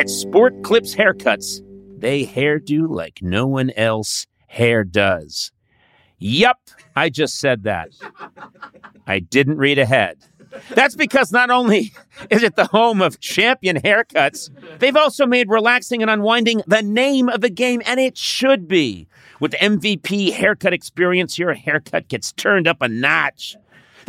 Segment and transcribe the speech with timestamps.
[0.00, 1.60] At Sport Clips Haircuts,
[1.98, 5.52] they hairdo like no one else hair does.
[6.18, 6.56] Yup,
[6.96, 7.90] I just said that.
[9.06, 10.16] I didn't read ahead.
[10.70, 11.92] That's because not only
[12.30, 17.28] is it the home of champion haircuts, they've also made relaxing and unwinding the name
[17.28, 19.06] of the game, and it should be.
[19.38, 23.54] With MVP haircut experience, your haircut gets turned up a notch.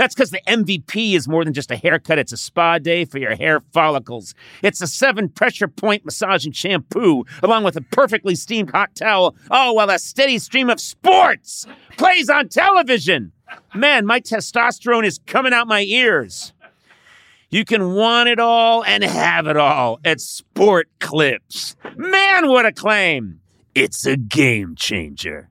[0.02, 3.20] That's because the MVP is more than just a haircut, it's a spa day for
[3.20, 4.34] your hair follicles.
[4.64, 9.74] It's a seven pressure point massaging shampoo, along with a perfectly steamed hot towel, Oh,
[9.74, 13.32] while a steady stream of sports plays on television.
[13.76, 16.52] Man, my testosterone is coming out my ears.
[17.52, 21.76] You can want it all and have it all at Sport Clips.
[21.96, 23.42] Man, what a claim!
[23.76, 25.51] It's a game changer.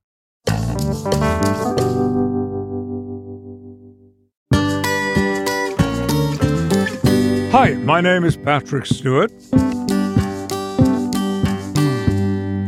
[7.51, 9.31] Hi, my name is Patrick Stewart.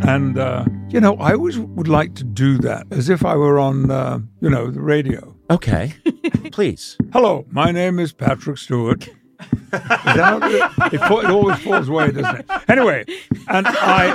[0.07, 3.59] And, uh, you know, I always would like to do that as if I were
[3.59, 5.35] on, uh, you know, the radio.
[5.51, 5.93] Okay.
[6.51, 6.97] Please.
[7.11, 9.07] Hello, my name is Patrick Stewart.
[9.07, 12.45] Is that how it, it, it always falls away, doesn't it?
[12.67, 13.05] Anyway,
[13.47, 14.09] and I,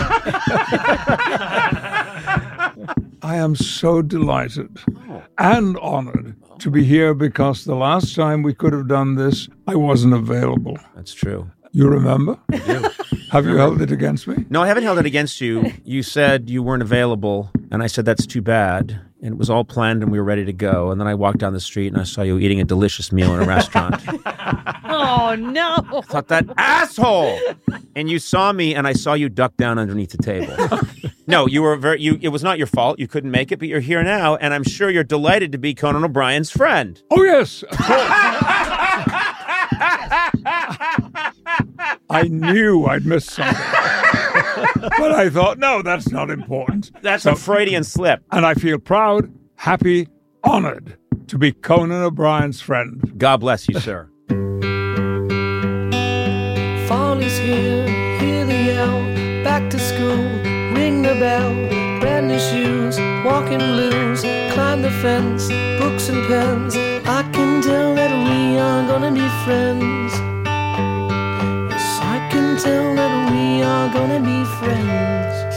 [3.29, 4.79] I am so delighted
[5.11, 5.23] oh.
[5.37, 9.77] and honored to be here because the last time we could have done this, I
[9.77, 10.79] wasn't available.
[10.97, 11.51] That's true.
[11.73, 12.39] You remember?
[13.31, 14.47] Have you held it against me?
[14.49, 15.71] No, I haven't held it against you.
[15.85, 18.99] You said you weren't available, and I said that's too bad.
[19.21, 20.91] And it was all planned, and we were ready to go.
[20.93, 23.35] And then I walked down the street, and I saw you eating a delicious meal
[23.35, 24.01] in a restaurant.
[24.91, 26.03] Oh, no.
[26.03, 27.39] thought that asshole.
[27.95, 30.57] And you saw me, and I saw you duck down underneath the table.
[31.27, 32.01] no, you were very.
[32.01, 32.19] You.
[32.23, 32.99] It was not your fault.
[32.99, 35.75] You couldn't make it, but you're here now, and I'm sure you're delighted to be
[35.75, 37.01] Conan O'Brien's friend.
[37.11, 37.63] Oh, yes.
[42.11, 43.55] I knew I'd missed something.
[44.99, 46.91] But I thought, no, that's not important.
[47.03, 48.23] That's a Freudian slip.
[48.31, 50.09] And I feel proud, happy,
[50.43, 50.97] honored
[51.29, 53.15] to be Conan O'Brien's friend.
[53.19, 54.09] God bless you, sir.
[56.89, 57.87] Fall is here,
[58.19, 59.45] hear the yell.
[59.45, 60.17] Back to school,
[60.75, 61.53] ring the bell.
[62.01, 64.23] Brand new shoes, walking blues.
[64.53, 65.49] Climb the fence,
[65.81, 66.77] books and pens.
[67.07, 70.28] I can tell that we are gonna be friends.
[72.59, 75.55] Yes, I tell that we are gonna be friends.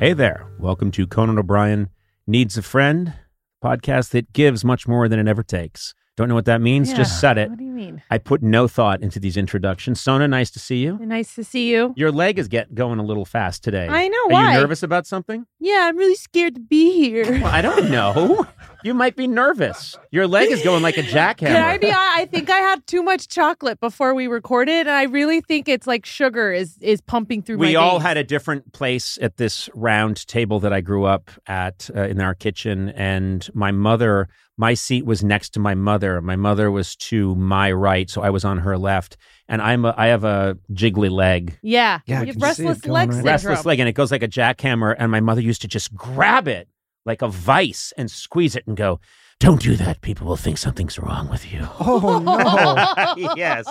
[0.00, 0.48] Hey there.
[0.58, 1.90] Welcome to Conan O'Brien
[2.26, 3.14] Needs a Friend,
[3.62, 5.94] podcast that gives much more than it ever takes.
[6.16, 6.90] Don't know what that means?
[6.90, 6.96] Yeah.
[6.96, 7.50] Just said it.
[7.50, 8.02] What do you mean?
[8.10, 10.00] I put no thought into these introductions.
[10.00, 10.98] Sona, nice to see you.
[10.98, 11.94] Nice to see you.
[11.96, 13.86] Your leg is get going a little fast today.
[13.88, 14.54] I know, Are why?
[14.54, 15.46] you nervous about something?
[15.60, 17.30] Yeah, I'm really scared to be here.
[17.30, 18.44] Well, I don't know.
[18.84, 19.96] You might be nervous.
[20.10, 21.48] Your leg is going like a jackhammer.
[21.48, 21.98] Can I be honest?
[22.18, 25.86] I think I had too much chocolate before we recorded, and I really think it's
[25.86, 28.02] like sugar is is pumping through my we all veins.
[28.02, 32.20] had a different place at this round table that I grew up at uh, in
[32.20, 34.28] our kitchen, and my mother.
[34.58, 36.20] My seat was next to my mother.
[36.20, 39.16] My mother was to my right, so I was on her left.
[39.48, 42.00] And I'm a, I have a jiggly leg, Yeah.
[42.06, 43.32] Yeah, You have can restless going leg right- syndrome.
[43.32, 44.94] restless leg, and it goes like a jackhammer.
[44.98, 46.68] And my mother used to just grab it
[47.04, 49.00] like a vice and squeeze it and go,
[49.40, 50.00] "Don't do that.
[50.00, 53.34] People will think something's wrong with you." Oh no!
[53.36, 53.66] yes.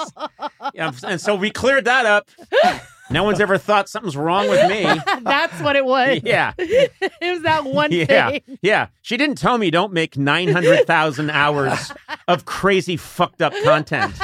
[0.73, 2.29] Yeah, and so we cleared that up.
[3.09, 4.83] No one's ever thought something's wrong with me.
[5.21, 6.21] That's what it was.
[6.23, 6.53] Yeah.
[6.57, 8.29] it was that one Yeah.
[8.31, 8.41] thing.
[8.61, 8.87] Yeah.
[9.01, 11.91] She didn't tell me don't make 900,000 hours
[12.29, 14.15] of crazy fucked up content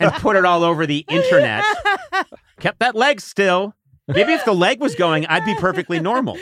[0.00, 1.64] and put it all over the internet.
[2.60, 3.74] Kept that leg still.
[4.06, 6.36] Maybe if the leg was going, I'd be perfectly normal.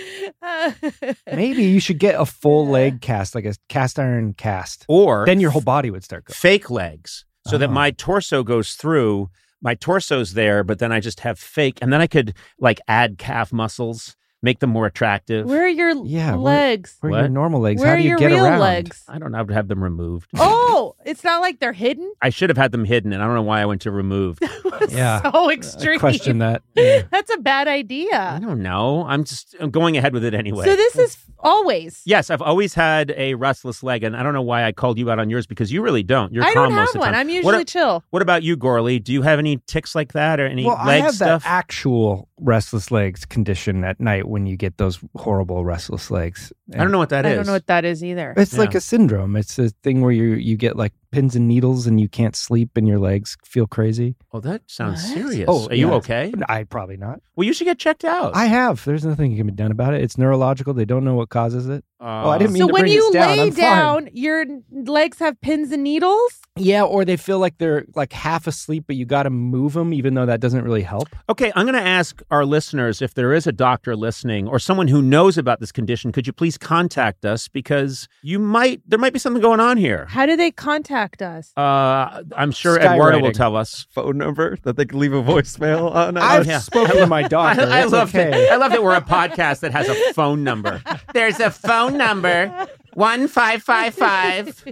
[1.32, 4.84] Maybe you should get a full leg cast, like a cast iron cast.
[4.88, 6.34] Or Then your whole body would start going.
[6.34, 7.72] fake legs so that Oh.
[7.72, 9.30] my torso goes through.
[9.60, 11.78] My torso's there, but then I just have fake.
[11.80, 15.46] And then I could like add calf muscles, make them more attractive.
[15.46, 16.96] Where are your Yeah, legs?
[17.00, 17.80] Where are your normal legs?
[17.80, 18.60] Where How are do you your get real around?
[18.60, 19.04] legs?
[19.08, 19.38] I don't know.
[19.38, 20.28] I would have them removed.
[20.74, 22.10] Oh, it's not like they're hidden.
[22.22, 24.42] I should have had them hidden, and I don't know why I went to removed.
[24.88, 25.22] Yeah.
[25.22, 26.00] so I extreme.
[26.00, 26.62] question that.
[26.74, 27.02] Yeah.
[27.10, 28.18] That's a bad idea.
[28.20, 29.04] I don't know.
[29.06, 30.64] I'm just I'm going ahead with it anyway.
[30.64, 32.00] So this is always.
[32.04, 35.10] Yes, I've always had a restless leg, and I don't know why I called you
[35.10, 36.32] out on yours because you really don't.
[36.32, 37.12] You're I calm don't most have of the one.
[37.12, 37.20] time.
[37.20, 38.02] I'm usually a- chill.
[38.10, 39.02] What about you, Gourley?
[39.02, 41.42] Do you have any ticks like that or any well, I have stuff?
[41.44, 46.52] that actual restless legs condition at night when you get those horrible restless legs.
[46.72, 47.32] I don't know what that is.
[47.32, 48.32] I don't know what that is either.
[48.36, 48.78] It's like Yeah.
[48.78, 49.36] a syndrome.
[49.36, 52.76] It's a thing where you you get like pins and needles and you can't sleep
[52.76, 54.16] and your legs feel crazy.
[54.32, 55.14] Oh, that sounds What?
[55.14, 55.46] serious.
[55.48, 56.32] Oh, Are you okay?
[56.48, 57.20] I probably not.
[57.36, 58.34] Well, you should get checked out.
[58.34, 58.84] I have.
[58.84, 60.02] There's nothing can be done about it.
[60.02, 60.74] It's neurological.
[60.74, 61.84] They don't know what causes it.
[62.00, 63.28] oh, I didn't uh, mean so to bring this down.
[63.36, 63.60] lay I'm fine.
[63.60, 66.40] down, your legs have pins and needles.
[66.58, 69.94] Yeah, or they feel like they're like half asleep, but you got to move them,
[69.94, 71.08] even though that doesn't really help.
[71.30, 74.88] Okay, I'm going to ask our listeners if there is a doctor listening or someone
[74.88, 79.14] who knows about this condition, could you please contact us because you might there might
[79.14, 80.04] be something going on here.
[80.10, 81.52] How do they contact us?
[81.56, 83.86] Uh, I'm sure Eduardo will tell us.
[83.90, 86.16] Phone number that they can leave a voicemail on.
[86.16, 86.58] I've yeah.
[86.58, 87.62] spoken to my doctor.
[87.62, 88.30] I, I love okay.
[88.30, 88.52] that.
[88.52, 90.82] I love that we're a podcast that has a phone number.
[91.12, 94.64] There's a phone number one five five five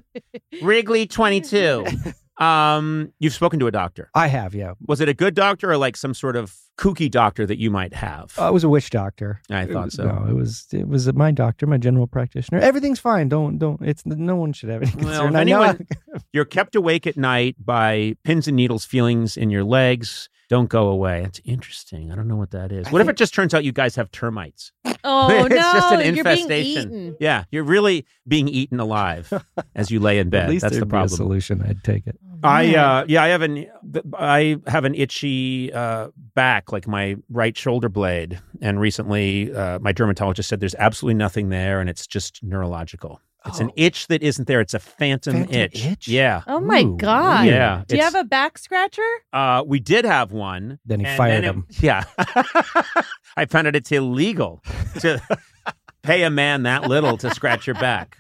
[0.63, 1.87] Wrigley twenty two.
[2.41, 4.11] Um, you've spoken to a doctor.
[4.15, 4.73] I have, yeah.
[4.87, 7.93] Was it a good doctor or like some sort of kooky doctor that you might
[7.95, 8.33] have?
[8.39, 9.41] Uh, I was a witch doctor.
[9.51, 10.05] I thought was- so.
[10.05, 12.59] No, it was it was my doctor, my general practitioner.
[12.61, 13.29] Everything's fine.
[13.29, 13.81] Don't don't.
[13.83, 15.29] It's no one should have any Well, concern.
[15.35, 15.87] if anyone-
[16.33, 20.29] You're kept awake at night by pins and needles feelings in your legs.
[20.49, 21.23] Don't go away.
[21.25, 22.11] It's interesting.
[22.11, 22.87] I don't know what that is.
[22.87, 24.73] I What if it just turns out you guys have termites?
[25.03, 26.83] Oh it's no, just an you're being infestation.
[26.93, 27.17] eaten.
[27.21, 29.33] Yeah, you're really being eaten alive
[29.75, 30.45] as you lay in bed.
[30.45, 31.17] At least That's the there'd be a problem.
[31.17, 31.63] solution.
[31.63, 32.19] I'd take it.
[32.43, 33.67] I uh yeah I have an
[34.15, 39.93] I have an itchy uh back like my right shoulder blade and recently uh, my
[39.93, 43.21] dermatologist said there's absolutely nothing there and it's just neurological.
[43.47, 43.75] It's an Oh.
[43.77, 44.61] itch that isn't there.
[44.61, 45.87] It's a phantom, Phantom itch.
[45.87, 46.09] itch?
[46.09, 46.43] Yeah.
[46.47, 47.47] Oh my Ooh, god.
[47.47, 47.85] Yeah.
[47.89, 49.03] Do you have a back scratcher?
[49.33, 50.79] Uh, we did have one.
[50.85, 51.67] Then he and fired then it- him.
[51.81, 52.05] Yeah.
[53.37, 54.63] I found out it's illegal
[55.01, 55.23] to
[56.03, 58.19] pay a man that little to scratch your back.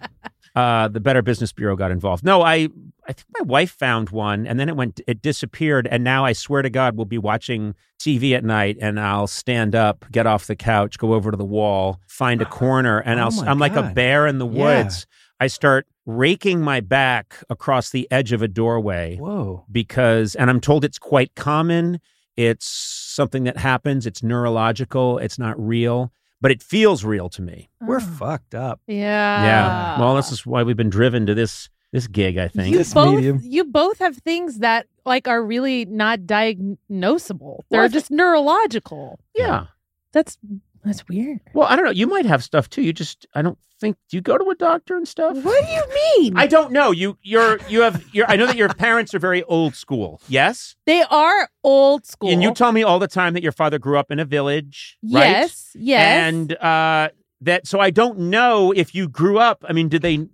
[0.56, 2.25] Uh, the Better Business Bureau got involved.
[2.25, 2.69] No, I
[3.10, 6.32] I think my wife found one and then it went it disappeared and now I
[6.32, 10.46] swear to God we'll be watching TV at night and I'll stand up, get off
[10.46, 13.46] the couch, go over to the wall, find a uh, corner and Oh I'll my
[13.50, 14.62] I'm like a bear in the Yeah.
[14.82, 15.06] woods.
[15.40, 19.64] I start raking my back across the edge of a doorway Whoa.
[19.72, 21.98] because, and I'm told it's quite common.
[22.36, 24.06] It's something that happens.
[24.06, 25.18] It's neurological.
[25.18, 27.70] It's not real, but it feels real to me.
[27.80, 28.00] We're Oh.
[28.18, 28.80] fucked up.
[28.86, 29.44] Yeah.
[29.44, 29.98] yeah.
[30.00, 32.38] Well, this is why we've been driven to this this gig.
[32.38, 32.72] I think.
[32.72, 33.40] you This both medium.
[33.42, 37.60] you both have things that like are really not diagnosable.
[37.70, 39.19] They're Well, I just neurological.
[39.34, 39.66] yeah.
[40.12, 40.38] That's
[40.84, 41.38] that's weird.
[41.54, 41.90] Well, I don't know.
[41.90, 42.82] You might have stuff too.
[42.82, 43.96] You just, I don't think.
[44.08, 45.37] Do you go to a doctor and stuff?
[45.37, 45.82] What do you
[46.19, 46.37] mean?
[46.38, 46.90] I don't know.
[46.90, 48.02] You, you're, you have.
[48.12, 50.20] You're, I know that your parents are very old school.
[50.26, 50.75] Yes.
[50.87, 52.31] they are old school.
[52.31, 54.96] And you tell me all the time that your father grew up in a village.
[55.04, 55.20] right?
[55.28, 56.28] yes, yes.
[56.28, 57.10] And uh,
[57.42, 59.64] that, so I don't know if you grew up.
[59.69, 60.26] I mean, did they?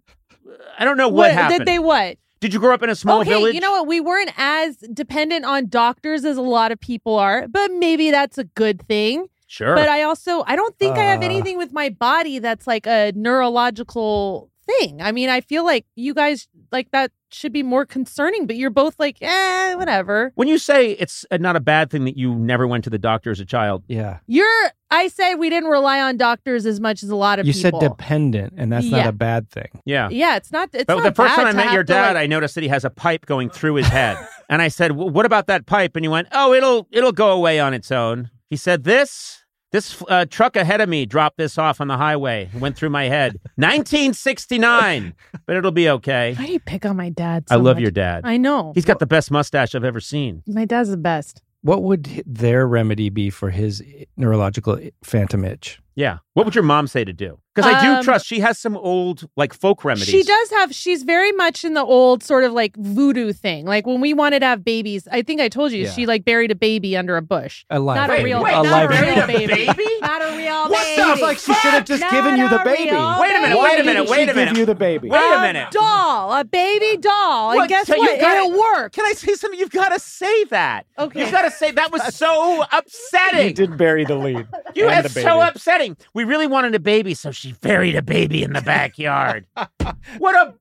[0.79, 1.61] I don't know what, happened.
[1.61, 2.17] Did they what?
[2.41, 3.55] Did you grow up in a small okay, village?
[3.55, 3.87] you know what?
[3.87, 8.37] We weren't as dependent on doctors as a lot of people are, but maybe that's
[8.39, 9.27] a good thing.
[9.47, 9.75] Sure.
[9.75, 11.27] But I also I don't think I have Uh.
[11.27, 15.01] anything with my body that's like a neurological thing.
[15.01, 18.71] I mean, I feel like you guys like that should be more concerning, but you're
[18.71, 20.33] both like, eh, whatever.
[20.37, 22.99] when you say it's uh, not a bad thing that you never went to the
[22.99, 24.19] doctor as a child, Yeah.
[24.27, 24.47] You're
[24.89, 27.81] I say we didn't rely on doctors as much as a lot of You people.
[27.81, 29.69] said dependent, and that's not a bad thing.
[29.85, 30.09] yeah.
[30.11, 30.71] Yeah, it's not.
[30.73, 32.63] It's But not the first bad time I met your dad, like- I noticed that
[32.63, 34.17] he has a pipe going through his head,
[34.49, 37.33] and I said, well, "What about that pipe?" And he went, "Oh, it'll it'll go
[37.33, 41.59] away on its own." He said, "This this uh, truck ahead of me dropped this
[41.59, 42.49] off on the highway.
[42.55, 43.39] It went through my head.
[43.57, 45.15] 1969,
[45.47, 47.45] but it'll be okay." Why do you pick on my dad?
[47.51, 47.83] I love much?
[47.83, 48.23] your dad.
[48.25, 48.73] I know.
[48.75, 50.43] He's got the best mustache I've ever seen.
[50.47, 51.43] my dad's the best.
[51.63, 53.83] What would their remedy be for his
[54.17, 55.81] neurological phantom itch?
[55.97, 56.19] Yeah.
[56.35, 57.39] What would your mom say to do?
[57.57, 60.09] Because I do Um, trust she has some old like folk remedies.
[60.11, 60.75] She does have.
[60.75, 63.65] She's very much in the old sort of like voodoo thing.
[63.65, 65.91] Like when we wanted to have babies, I think I told you Yeah.
[65.91, 67.65] she like buried a baby under a bush.
[67.71, 69.47] A live Not a real, wait, a not a real buried a baby.
[69.67, 69.87] baby?
[70.03, 71.21] Not a real What baby.
[71.21, 72.91] the like she should have just Not given you the a baby.
[72.91, 73.61] real Wait a minute, baby.
[73.63, 74.51] wait a minute, wait a minute.
[74.51, 75.09] give you the baby?
[75.09, 75.71] Wait a A minute.
[75.71, 77.61] doll, a baby doll, What?
[77.61, 78.21] and guess So what?
[78.21, 78.93] gotta- It'll work.
[78.93, 79.59] Can I say something?
[79.59, 80.85] You've got to say that.
[80.99, 81.21] Okay.
[81.21, 83.47] You've got to say that was so upsetting.
[83.47, 84.47] You did bury the lead.
[84.75, 85.97] You and that's the so upsetting.
[86.13, 89.47] We really wanted a baby, so she buried a baby in the backyard.
[90.19, 90.55] what a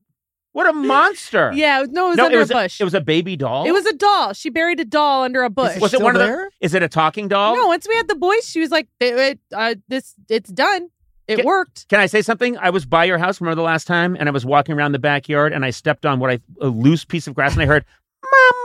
[0.53, 1.51] what a monster.
[1.53, 2.79] Yeah, no, it was no, under it was a bush.
[2.79, 3.65] it was a baby doll.
[3.67, 4.31] It was a doll.
[4.33, 5.77] She buried a doll under a bush.
[5.79, 6.49] Was it still one of there?
[6.59, 6.65] the?
[6.65, 7.55] Is it a talking doll?
[7.55, 10.89] No, once we had the boys, she was like, "It- it, uh, "This, it's done.
[11.27, 12.57] It Get- worked." Can I say something?
[12.57, 13.41] I was by your house.
[13.41, 14.15] Remember the last time?
[14.17, 17.03] And I was walking around the backyard, and I stepped on what I a loose
[17.03, 17.83] piece of grass, and I heard,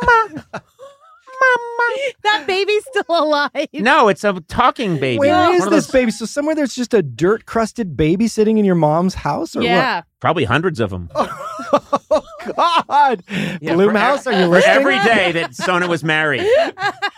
[0.07, 0.45] "Mama,
[2.23, 3.51] that baby's still alive.
[3.75, 5.19] No, it's a talking baby.
[5.19, 6.11] Where One is of this those- baby?
[6.11, 10.03] So somewhere there's just a dirt crusted baby sitting in your mom's house, or yeah.
[10.21, 11.09] Probably hundreds of them.
[11.13, 11.31] what?
[12.13, 13.23] Oh God,
[13.61, 14.77] Yeah, Bloom for House, are you For listening?
[14.77, 16.45] every day that Sona was married.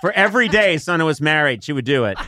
[0.03, 2.19] For every day Sona was married, she would do it.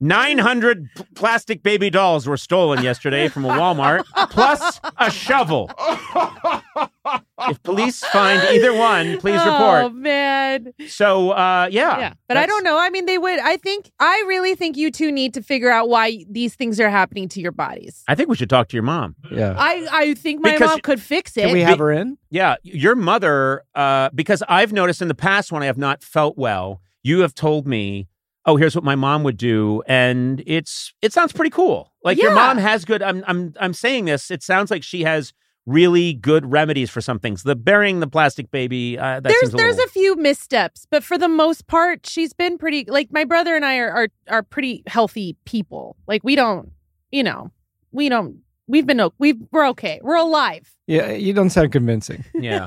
[0.00, 5.70] 900 p- plastic baby dolls were stolen yesterday from a Walmart, plus a shovel.
[7.50, 9.82] If police find either one, please Oh report.
[9.84, 10.72] Oh man.
[10.88, 11.98] So, uh, yeah.
[11.98, 12.12] Yeah.
[12.28, 12.78] But I don't know.
[12.78, 13.38] I mean, they would.
[13.40, 13.90] I think.
[14.00, 17.40] I really think you two need to figure out why these things are happening to
[17.40, 18.02] your bodies.
[18.08, 19.16] I think we should talk to your mom.
[19.30, 19.54] Yeah.
[19.56, 21.42] I I think my Because- mom could fix it.
[21.42, 22.18] Can we have her in?
[22.30, 26.38] Yeah, your mother, uh, because I've noticed in the past when I have not felt
[26.38, 28.08] well, you have told me,
[28.46, 31.92] "Oh, here's what my mom would do," and it's it sounds pretty cool.
[32.04, 33.02] Like your mom has good.
[33.02, 34.30] I'm I'm I'm saying this.
[34.30, 35.32] It sounds like she has
[35.66, 37.42] really good remedies for some things.
[37.42, 38.98] The burying the plastic baby.
[38.98, 42.06] Uh, that there's seems a there's little, a few missteps, but for the most part,
[42.06, 42.84] she's been pretty.
[42.86, 45.96] Like my brother and I are are are pretty healthy people.
[46.06, 46.70] Like we don't,
[47.10, 47.50] you know,
[47.92, 48.38] we don't.
[48.68, 50.00] We've been o- we we're okay.
[50.02, 50.74] We're alive.
[50.86, 52.24] Yeah, you don't sound convincing.
[52.34, 52.64] yeah.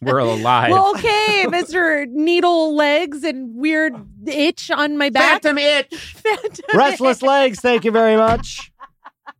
[0.00, 0.70] We're alive.
[0.70, 3.94] Well, okay, Mister Needle Legs and weird
[4.26, 5.42] itch on my back.
[5.42, 7.60] Phantom itch, Phantom Restless legs.
[7.60, 8.72] Thank you very much.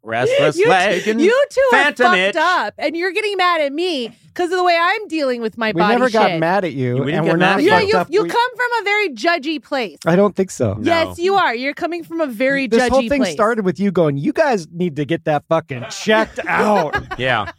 [0.04, 2.36] Restless You, leg, and you two are fucked itch.
[2.36, 5.68] up, and you're getting mad at me because of the way I'm dealing with my
[5.68, 5.94] We body.
[5.94, 6.40] never got shit.
[6.40, 8.06] mad at you, We and we're not at Yeah, fucked you up.
[8.10, 9.98] you We- come from a very judgy place.
[10.06, 10.74] I don't think so.
[10.74, 10.82] No.
[10.82, 11.54] Yes, you are.
[11.54, 13.32] You're coming from a very This judgy whole thing place.
[13.34, 17.50] started with you going, "You guys need to get that fucking checked out." Yeah.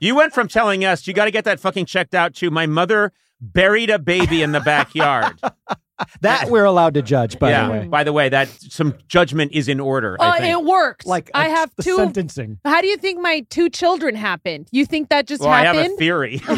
[0.00, 2.66] You went from telling us you got to get that fucking checked out to my
[2.66, 5.40] mother buried a baby in the backyard.
[6.20, 7.66] that we're allowed to judge, by yeah.
[7.66, 7.86] the way.
[7.86, 10.16] By the way, that some judgment is in order.
[10.18, 10.52] Oh, I think.
[10.52, 11.06] it worked.
[11.06, 11.96] Like I a- have the two.
[11.96, 12.58] sentencing.
[12.64, 14.68] How do you think my two children happened?
[14.70, 16.40] You think that just well, I have a theory.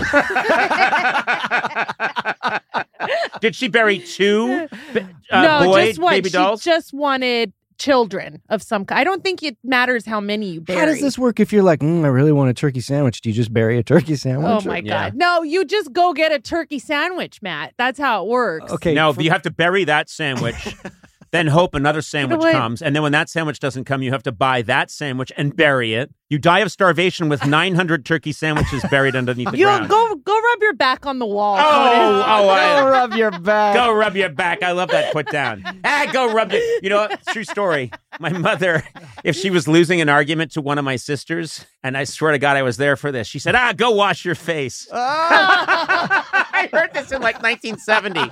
[3.40, 6.14] Did she bury two ba- uh, no, boy just one.
[6.14, 6.62] baby she dolls?
[6.62, 9.00] just wanted children of some kind.
[9.00, 10.78] I don't think it matters how many you bury.
[10.78, 13.20] How does this work if you're like, mm, I really want a turkey sandwich?
[13.20, 14.64] Do you just bury a turkey sandwich?
[14.64, 15.10] Oh my Yeah.
[15.10, 15.14] god!
[15.16, 17.74] No, you just go get a turkey sandwich, Matt.
[17.76, 18.72] That's how it works.
[18.72, 18.94] Okay.
[18.94, 20.76] no, for- you have to bury that sandwich.
[21.34, 24.30] Then hope another sandwich comes, and then when that sandwich doesn't come, you have to
[24.30, 26.14] buy that sandwich and bury it.
[26.30, 29.88] You die of starvation with 900 turkey sandwiches buried underneath the You ground.
[29.88, 31.56] go go rub your back on the wall.
[31.58, 32.22] Oh, Conan.
[32.24, 33.74] oh, I- Go rub your back.
[33.74, 34.62] Go rub your back.
[34.62, 35.64] I love that put down.
[35.84, 36.62] ah, go rub your.
[36.82, 37.20] You know, what?
[37.32, 37.90] true story.
[38.20, 38.84] My mother,
[39.24, 42.38] if she was losing an argument to one of my sisters, and I swear to
[42.38, 43.26] God, I was there for this.
[43.26, 48.30] She said, "Ah, go wash your face." I heard this in like 1970.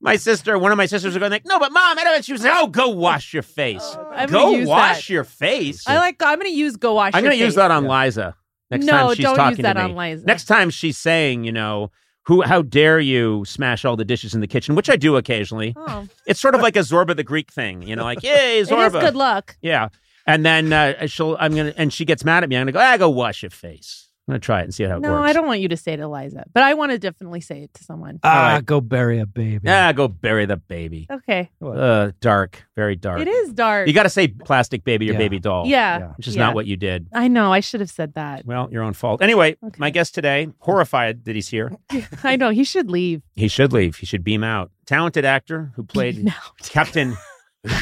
[0.00, 2.24] My sister, one of my sisters, was going like, "No, but mom," I don't.
[2.24, 3.96] She was like, "Oh, go wash your face.
[4.12, 5.12] I'm go wash that.
[5.12, 6.22] your face." I like.
[6.22, 7.12] I'm going to use go wash.
[7.14, 8.34] I'm going to use that on Liza
[8.70, 9.90] next No, time she's don't use that to me.
[9.90, 10.24] on Liza.
[10.26, 11.90] Next time she's saying, you know,
[12.26, 15.74] who, how dare you smash all the dishes in the kitchen, which I do occasionally.
[15.76, 18.62] Oh, It's sort of like a Zorba the Greek thing, you know, like yay it
[18.62, 19.00] is Zorba.
[19.00, 19.56] good luck.
[19.60, 19.88] Yeah,
[20.26, 22.56] and then uh, she'll, I'm gonna, and she gets mad at me.
[22.56, 24.08] I'm gonna go, ah, go wash your face.
[24.30, 25.28] I'm gonna try it and see how it No, works.
[25.28, 27.62] I don't want you to say it to Liza, but I want to definitely say
[27.64, 28.20] it to someone.
[28.22, 28.64] Ah, All right.
[28.64, 29.68] go bury a baby.
[29.68, 31.06] Ah, go bury the baby.
[31.10, 33.20] Okay, Uh, dark, very dark.
[33.20, 33.88] it is dark.
[33.88, 35.18] You got to say plastic baby or Yeah.
[35.18, 35.66] baby doll.
[35.66, 36.06] yeah, Yeah.
[36.16, 36.44] which is yeah.
[36.46, 37.08] not what you did.
[37.12, 37.52] I know.
[37.52, 38.44] I should have said that.
[38.46, 39.20] Well, your own fault.
[39.22, 39.76] Anyway, Okay.
[39.78, 41.72] my guest today, horrified that he's here.
[42.24, 42.50] I know.
[42.50, 43.22] He should leave.
[43.34, 43.96] He should leave.
[43.96, 44.70] He should beam out.
[44.86, 46.32] Talented actor who played
[46.62, 47.16] Captain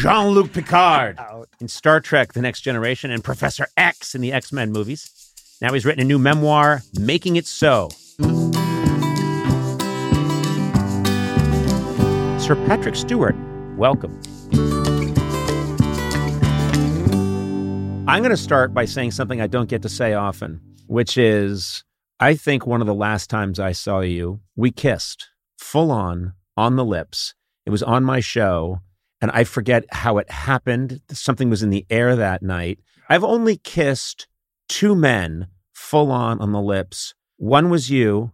[0.01, 1.19] Jean Luc Picard
[1.61, 5.11] in Star Trek The Next Generation and Professor X in the X Men movies.
[5.61, 7.89] Now he's written a new memoir, Making It So.
[12.39, 13.35] Sir Patrick Stewart,
[13.77, 14.21] welcome.
[18.07, 21.83] I'm going to start by saying something I don't get to say often, which is
[22.21, 26.77] I think one of the last times I saw you, we kissed full on, on
[26.77, 27.35] the lips.
[27.67, 28.79] It was on my show,
[29.21, 31.01] and I forget how it happened.
[31.11, 32.79] Something was in the air that night.
[33.09, 34.28] I've only kissed
[34.69, 37.15] two men full on on the lips.
[37.37, 38.33] One was you,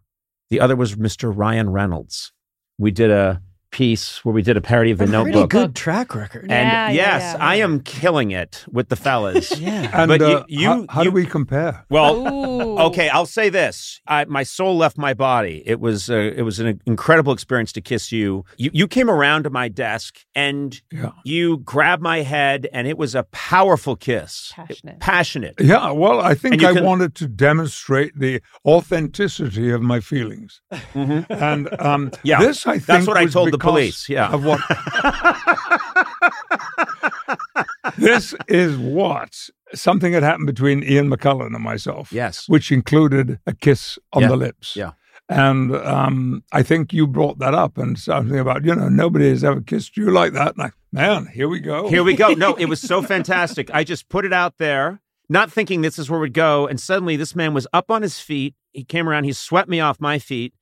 [0.50, 1.32] the other was Mr.
[1.34, 2.32] Ryan Reynolds.
[2.78, 3.42] We did a
[3.78, 5.50] piece where we did a parody of the A pretty notebook.
[5.50, 6.42] good track record.
[6.42, 7.44] And Yeah, yeah, yes, yeah.
[7.52, 9.58] I am killing it with the fellas.
[9.68, 9.90] yeah.
[9.92, 11.84] And But you- uh, you- how, how you- do we compare?
[11.90, 12.78] well, Ooh.
[12.88, 15.62] Okay, I'll say this: I, my soul left my body.
[15.66, 18.44] It was uh, it was an incredible experience to kiss you.
[18.56, 21.10] You you came around to my desk and Yeah.
[21.24, 25.00] you grabbed my head, and it was a powerful kiss, Passionate.
[25.00, 25.54] passionate.
[25.60, 30.60] Yeah, well, I think I can- wanted to demonstrate the authenticity of my feelings.
[30.94, 34.30] And um, Yeah, this, I think, that's what I told the because police, yeah.
[34.32, 34.60] of what
[37.98, 42.12] this is what something had happened between Ian McKellen and myself.
[42.12, 42.48] Yes.
[42.48, 44.76] which included a kiss on Yeah, the lips.
[44.76, 44.92] yeah.
[45.28, 49.42] And um, I think you brought that up and something about, you know, nobody has
[49.42, 50.54] ever kissed you like that.
[50.58, 51.88] I, man, here we go.
[51.88, 52.34] Here we go.
[52.34, 53.70] No, it was so fantastic.
[53.72, 56.66] I just put it out there, not thinking this is where we'd go.
[56.66, 58.54] And suddenly this man was up on his feet.
[58.72, 60.52] He came around, he swept me off my feet.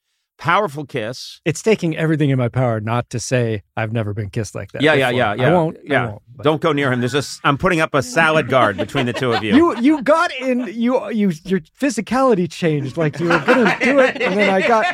[0.43, 1.41] Powerful kiss.
[1.45, 4.83] It's taking everything in my power not to say I've never been kissed like that.
[4.83, 5.19] Yeah, yeah, before.
[5.19, 5.49] yeah, yeah.
[5.49, 5.77] I won't.
[5.85, 6.03] Yeah.
[6.03, 6.99] I won't, but- Don't go near him.
[6.99, 7.19] There's a.
[7.19, 9.55] s- I'm putting up a salad guard between the two of you.
[9.55, 14.21] You you got in you you your physicality changed like you were gonna do it
[14.21, 14.85] and then I got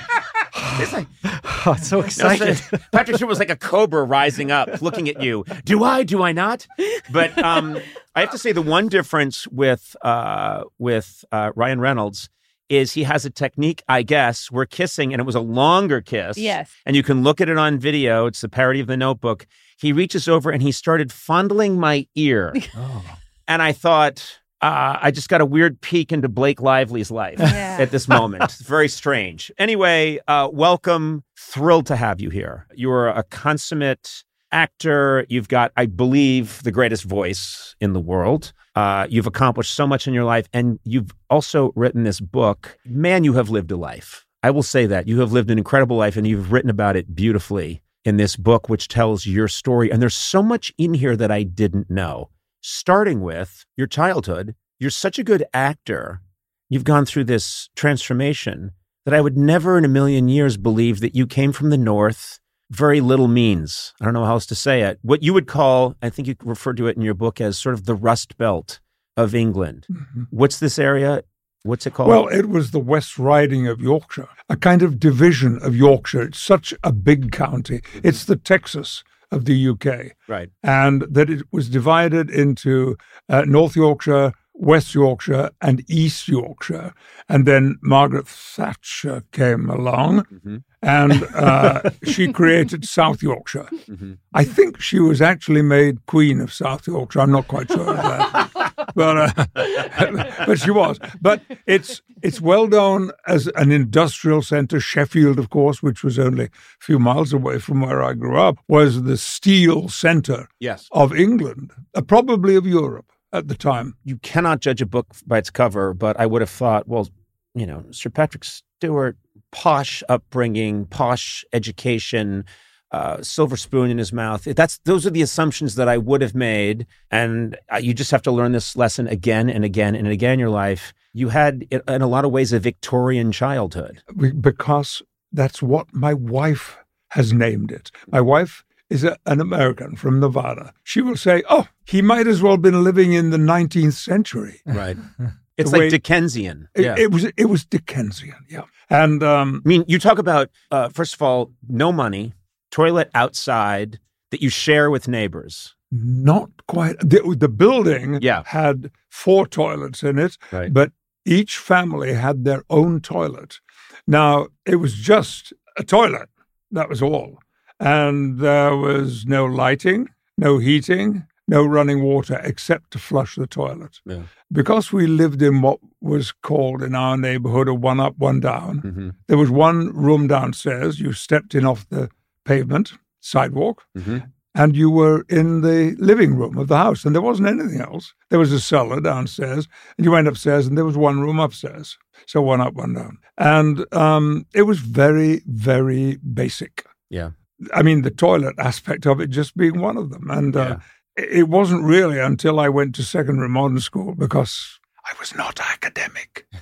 [0.55, 2.61] oh, it's so excited.
[2.93, 5.47] Patrick Stewart was like a cobra rising up, looking at you.
[5.65, 6.03] Do I?
[6.03, 6.67] Do I not?
[7.11, 7.79] But um,
[8.15, 12.29] I have to say the one difference with uh, with uh, Ryan Reynolds
[12.69, 13.83] is he has a technique.
[13.89, 16.37] I guess we're kissing, and it was a longer kiss.
[16.39, 16.71] Yes.
[16.87, 18.27] and you can look at it on video.
[18.27, 19.47] It's the parody of the Notebook.
[19.79, 23.05] He reaches over and he started fondling my ear, Oh.
[23.47, 24.39] and I thought.
[24.61, 27.77] Uh, I just got a weird peek into Blake Lively's life Yeah.
[27.81, 28.43] at this moment.
[28.43, 29.53] It's very strange.
[29.57, 31.23] Anyway, uh, welcome.
[31.39, 32.67] Thrilled to have you here.
[32.75, 35.27] You're a consummate actor.
[35.29, 38.53] You've got, I believe, the greatest voice in the world.
[38.75, 42.79] Uh, you've accomplished so much in your life, and you've also written this book.
[42.85, 44.25] Man, you have lived a life.
[44.43, 47.15] I will say that you have lived an incredible life, and you've written about it
[47.15, 49.91] beautifully in this book, which tells your story.
[49.91, 52.31] And there's so much in here that I didn't know.
[52.61, 56.23] Starting with your childhood, you're such a good actor
[56.69, 58.73] you've gone through this transformation
[59.05, 62.41] that I would never in a million years believe that you came from the North.
[62.71, 63.95] Very little means.
[64.01, 64.99] I don't know how else to say it.
[65.03, 67.75] What you would call, I think you referred to it in your book as sort
[67.75, 68.81] of the Rust Belt
[69.17, 69.87] of England.
[70.31, 71.23] What's this area?
[71.65, 72.09] What's it called?
[72.11, 76.23] Well, it was the West Riding of Yorkshire, a kind of division of Yorkshire.
[76.23, 77.81] It's such a big county.
[78.05, 80.13] It's the Texas of the UK.
[80.29, 80.51] right.
[80.63, 82.97] and that it was divided into
[83.29, 86.95] uh, North Yorkshire, West Yorkshire, and East Yorkshire.
[87.29, 90.65] And then Margaret Thatcher came along Mhm.
[90.83, 93.69] And uh, she created South Yorkshire.
[93.89, 94.19] Mhm.
[94.35, 97.21] I think she was actually made Queen of South Yorkshire.
[97.21, 98.73] I'm not quite sure of that.
[98.95, 99.47] But, uh,
[100.47, 100.99] but she was.
[101.21, 104.81] But it's it's well known as an industrial centre.
[104.81, 106.51] Sheffield, of course, which was only a
[106.81, 110.89] few miles away from where I grew up, was the steel centre Yes.
[110.93, 113.95] of England, uh, probably of Europe at the time.
[114.05, 117.09] You cannot judge a book by its cover, but I would have thought, well,
[117.55, 119.17] you know, Sir Patrick Stewart,
[119.51, 122.45] posh upbringing, posh education,
[122.91, 124.45] uh, silver spoon in his mouth.
[124.45, 128.23] That's those are the assumptions that I would have made, and uh, you just have
[128.23, 130.93] to learn this lesson again and again and again in your life.
[131.13, 134.03] You had, in in a lot of ways, a Victorian childhood.
[134.41, 136.79] Because that's what my wife
[137.11, 137.91] has named it.
[138.07, 140.73] My wife is a, an American from Nevada.
[140.83, 144.61] She will say, "Oh, he might as well have been living in the 19th century."
[144.65, 144.97] Right.
[145.59, 146.69] It's like way- Dickensian.
[146.75, 146.95] It, yeah.
[146.99, 148.63] it was it was Dickensian, yeah.
[148.91, 152.33] And um, I mean, you talk about uh, first of all, no money,
[152.71, 153.99] toilet outside
[154.31, 155.75] that you share with neighbors.
[155.91, 158.43] not quite the, the building Yeah.
[158.47, 160.73] had four toilets in it, Right.
[160.73, 160.93] but
[161.25, 163.61] each family had their own toilet.
[164.07, 166.29] Now it was just a toilet.
[166.71, 167.39] That was all,
[167.81, 174.01] and there was no lighting, no heating, no running water except to flush the toilet.
[174.05, 174.23] Yeah.
[174.53, 178.83] Because we lived in what was called in our neighborhood a one up, one down,
[178.83, 179.09] Mm-hmm.
[179.27, 181.01] there was one room downstairs.
[181.01, 182.09] You stepped in off the
[182.45, 184.19] pavement, sidewalk, Mm-hmm.
[184.55, 188.15] and you were in the living room of the house, and there wasn't anything else.
[188.31, 191.97] There was a cellar downstairs, and you went upstairs, and there was one room upstairs.
[192.27, 193.19] So one up, one down.
[193.37, 196.85] And um, it was very, very basic.
[197.11, 197.31] Yeah.
[197.75, 200.31] I mean, the toilet aspect of it just being one of them.
[200.31, 200.77] And uh,
[201.19, 206.47] it wasn't really until I went to secondary modern school because I was not academic.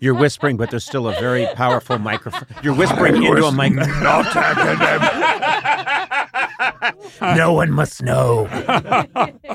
[0.00, 2.46] You're whispering, but there's still a very powerful microphone.
[2.62, 4.02] You're whispering I into a microphone.
[4.02, 6.16] Not academic.
[7.36, 8.48] no one must know.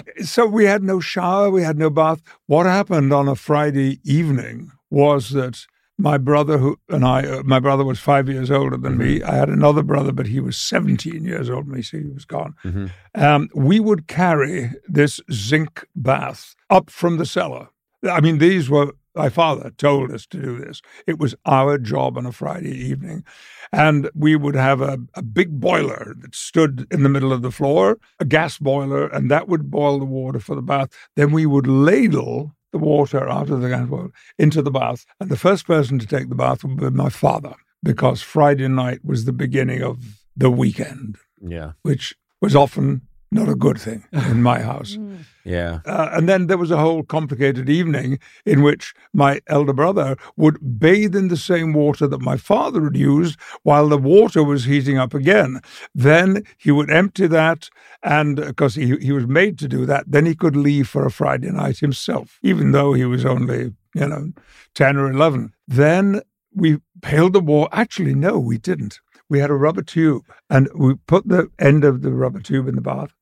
[0.24, 2.22] so we had no shower, we had no bath.
[2.48, 5.66] What happened on a Friday evening was that
[6.02, 9.22] my brother who and I, uh, my brother was five years older than me.
[9.22, 12.26] I had another brother, but he was 17 years older than me, so he was
[12.26, 12.56] gone.
[12.64, 12.92] Mhm.
[13.16, 17.68] Um, we would carry this zinc bath up from the cellar.
[18.10, 20.82] I mean, these were, my father told us to do this.
[21.06, 23.24] It was our job on a Friday evening.
[23.72, 27.52] And we would have a, a big boiler that stood in the middle of the
[27.52, 30.90] floor, a gas boiler, and that would boil the water for the bath.
[31.16, 33.90] Then we would ladle the water out of the gas
[34.38, 35.06] into the bath.
[35.20, 37.54] And the first person to take the bath would be my father,
[37.84, 39.98] because Friday night was the beginning of
[40.38, 41.74] the weekend, Yeah.
[41.84, 44.98] which was often not a good thing in my house.
[45.44, 45.80] Yeah.
[45.86, 50.80] Uh, and then there was a whole complicated evening in which my elder brother would
[50.80, 54.98] bathe in the same water that my father had used while the water was heating
[54.98, 55.62] up again.
[55.96, 57.70] Then he would empty that,
[58.04, 61.12] and because he, he was made to do that, then he could leave for a
[61.12, 64.32] Friday night himself, even though he was only, you know,
[64.76, 65.54] 10 or 11.
[65.68, 66.22] Then
[66.54, 67.70] we pailed the water.
[67.72, 69.00] Actually, no, we didn't.
[69.30, 72.76] We had a rubber tube, and we put the end of the rubber tube in
[72.76, 73.14] the bath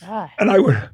[0.00, 0.30] God.
[0.38, 0.88] and I would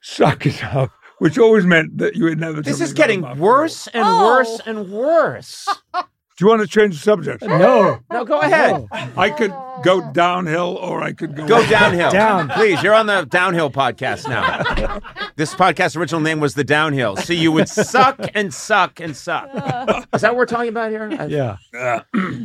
[0.00, 2.62] suck it up, which always meant that you would never.
[2.62, 4.24] This is getting worse and Oh.
[4.26, 5.66] worse and worse.
[5.94, 6.04] all.
[6.38, 7.42] Do you want to change the subject?
[7.42, 7.98] No.
[8.12, 8.84] No, go ahead.
[9.16, 11.70] I could go downhill, or I could go Go up.
[11.70, 12.10] downhill.
[12.10, 12.50] Down.
[12.50, 15.00] Please, you're on the downhill podcast now.
[15.36, 17.16] this podcast's original name was The Downhill.
[17.16, 19.48] So you would suck and suck and suck.
[20.12, 21.10] Is that what we're talking about here?
[21.26, 21.56] Yeah.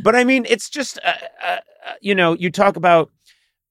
[0.02, 1.12] But I mean, it's just, uh,
[1.46, 1.46] uh,
[1.86, 3.10] uh, you know, you talk about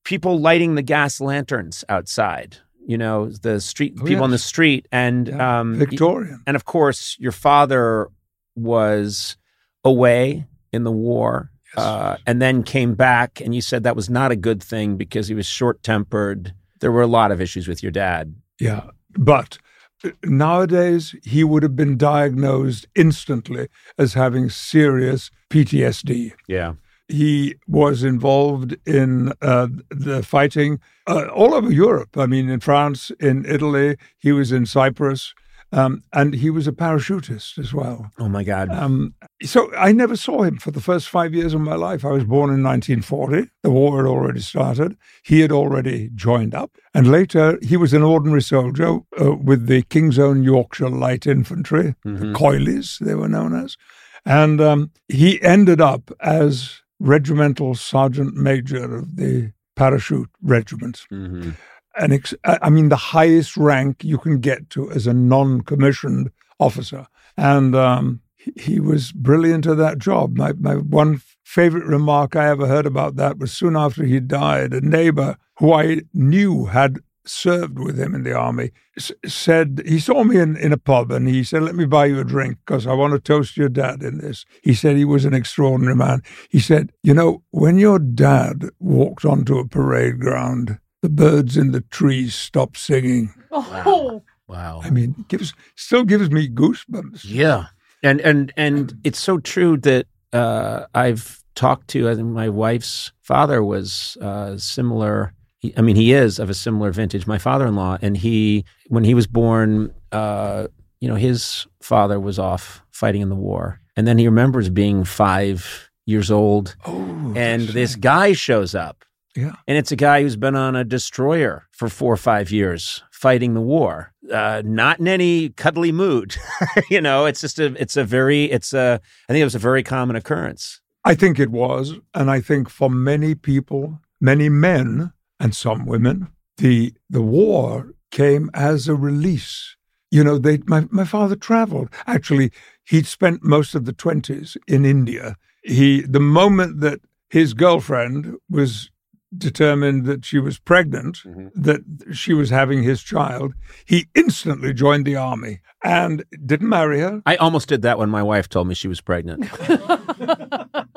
[0.03, 4.87] people lighting the gas lanterns outside, you know, the street, Oh, people on the street.
[4.91, 5.59] And, Yeah.
[5.59, 6.41] um, Victorian.
[6.47, 8.07] and of course, your father
[8.55, 9.37] was
[9.83, 11.49] away in the war.
[11.77, 15.29] Uh, and then came back, and you said that was not a good thing because
[15.29, 16.53] he was short tempered.
[16.81, 18.35] There were a lot of issues with your dad.
[18.59, 18.87] Yeah,
[19.17, 19.57] but
[20.03, 26.33] uh, nowadays he would have been diagnosed instantly as having serious PTSD.
[26.45, 26.73] Yeah.
[27.11, 32.17] He was involved in uh, the fighting uh, all over Europe.
[32.17, 35.33] I mean, in France, in Italy, he was in Cyprus,
[35.73, 38.11] um, and he was a parachutist as well.
[38.19, 38.69] Oh my God.
[38.69, 42.03] Um, so I never saw him for the first five years of my life.
[42.03, 43.49] I was born in 1940.
[43.63, 44.97] The war had already started.
[45.23, 46.71] He had already joined up.
[46.93, 51.95] And later, he was an ordinary soldier uh, with the King's Own Yorkshire Light Infantry,
[52.05, 52.19] Mhm.
[52.19, 53.77] the Coilies, they were known as.
[54.25, 61.55] And um, he ended up as regimental sergeant major of the parachute regiment Mhm.
[61.97, 67.07] an ex- I mean, the highest rank you can get to as a non-commissioned officer.
[67.35, 70.37] And um, he, he was brilliant at that job.
[70.37, 74.73] My, my one favorite remark I ever heard about that was soon after he died,
[74.73, 79.99] a neighbor who I knew had served with him in the army s- said he
[79.99, 82.57] saw me in, in a pub and he said let me buy you a drink
[82.65, 85.95] because i want to toast your dad in this he said he was an extraordinary
[85.95, 91.57] man he said you know when your dad walked onto a parade ground the birds
[91.57, 93.33] in the trees stopped singing.
[93.51, 94.81] Oh, Wow.
[94.83, 97.21] I mean, it gives still gives me goosebumps.
[97.23, 97.67] Yeah,
[98.03, 102.07] and and and it's so true that uh, I've talked to.
[102.09, 105.33] I think my wife's father was uh, similar.
[105.61, 107.25] He, I mean, he is of a similar vintage.
[107.25, 110.67] My father-in-law, and he, when he was born, uh,
[110.99, 115.03] you know, his father was off fighting in the war, and then he remembers being
[115.03, 119.53] five years old, Oh, and this guy shows up, Yeah.
[119.67, 123.53] and it's a guy who's been on a destroyer for four or five years fighting
[123.53, 124.11] the war.
[124.31, 126.35] Uh, not in any cuddly mood.
[126.89, 129.59] you know, it's just a, it's a very, it's a, I think it was a
[129.59, 130.79] very common occurrence.
[131.05, 136.27] I think it was, and I think for many people, many men and some women,
[136.57, 139.75] the the war came as a release.
[140.11, 141.89] You know, they my, my father traveled.
[142.05, 142.51] Actually,
[142.85, 145.35] he'd spent most of the twenties in India.
[145.63, 148.91] He the moment that his girlfriend was
[149.35, 151.47] determined that she was pregnant, mm-hmm.
[151.55, 153.53] that she was having his child,
[153.85, 157.21] he instantly joined the army and didn't marry her.
[157.25, 159.45] I almost did that when my wife told me she was pregnant.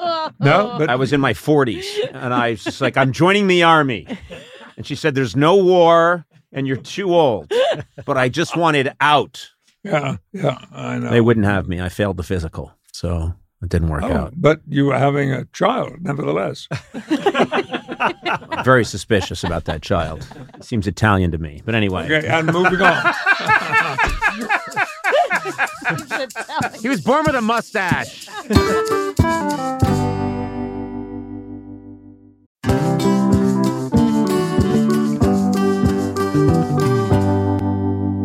[0.41, 3.63] No, but I was in my 40s and I was just like, I'm joining the
[3.63, 4.07] army.
[4.77, 7.51] And she said, There's no war and you're too old.
[8.05, 9.51] But I just wanted out.
[9.83, 11.11] yeah, yeah, I know.
[11.11, 11.81] They wouldn't have me.
[11.81, 12.73] I failed the physical.
[12.93, 14.33] So it didn't work Oh, out.
[14.37, 16.69] but you were having a child, nevertheless.
[18.65, 20.27] Very suspicious about that child.
[20.61, 21.63] Seems Italian to me.
[21.65, 23.15] But anyway, Okay, and moving on.
[26.81, 28.29] he was born with a mustache.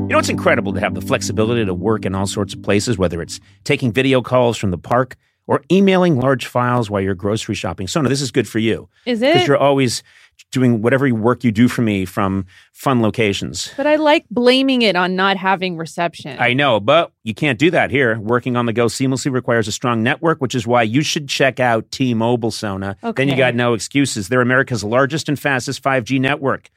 [0.10, 2.98] You know, it's incredible to have the flexibility to work in all sorts of places,
[2.98, 7.54] whether it's taking video calls from the park or emailing large files while you're grocery
[7.56, 7.88] shopping.
[7.88, 9.34] Sona, this is good for you is it?
[9.34, 10.02] because you're always
[10.52, 13.72] doing whatever work you do for me from fun locations.
[13.78, 16.38] But I like blaming it on not having reception.
[16.40, 18.20] I know, but you can't do that here.
[18.20, 21.60] Working on the go seamlessly requires a strong network, which is why you should check
[21.60, 22.96] out T Mobile Sona.
[23.04, 23.22] Okay.
[23.22, 24.30] Then you got no excuses.
[24.30, 26.70] They're America's largest and fastest 5G network.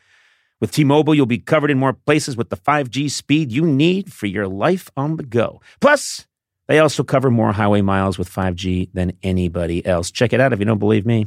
[0.60, 4.12] With T Mobile, you'll be covered in more places with the 5G speed you need
[4.12, 5.60] for your life on the go.
[5.80, 6.26] Plus,
[6.68, 10.10] they also cover more highway miles with 5G than anybody else.
[10.10, 11.26] Check it out if you don't believe me.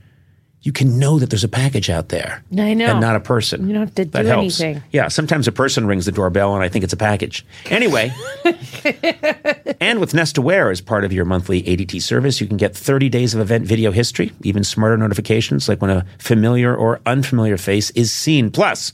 [0.63, 2.43] You can know that there's a package out there.
[2.55, 2.85] I know.
[2.85, 3.67] And not a person.
[3.67, 4.61] You don't have to that do helps.
[4.61, 4.83] anything.
[4.91, 7.43] Yeah, sometimes a person rings the doorbell and I think it's a package.
[7.65, 8.13] Anyway,
[9.81, 13.09] and with Nest Aware as part of your monthly ADT service, you can get 30
[13.09, 17.89] days of event video history, even smarter notifications like when a familiar or unfamiliar face
[17.91, 18.51] is seen.
[18.51, 18.93] Plus,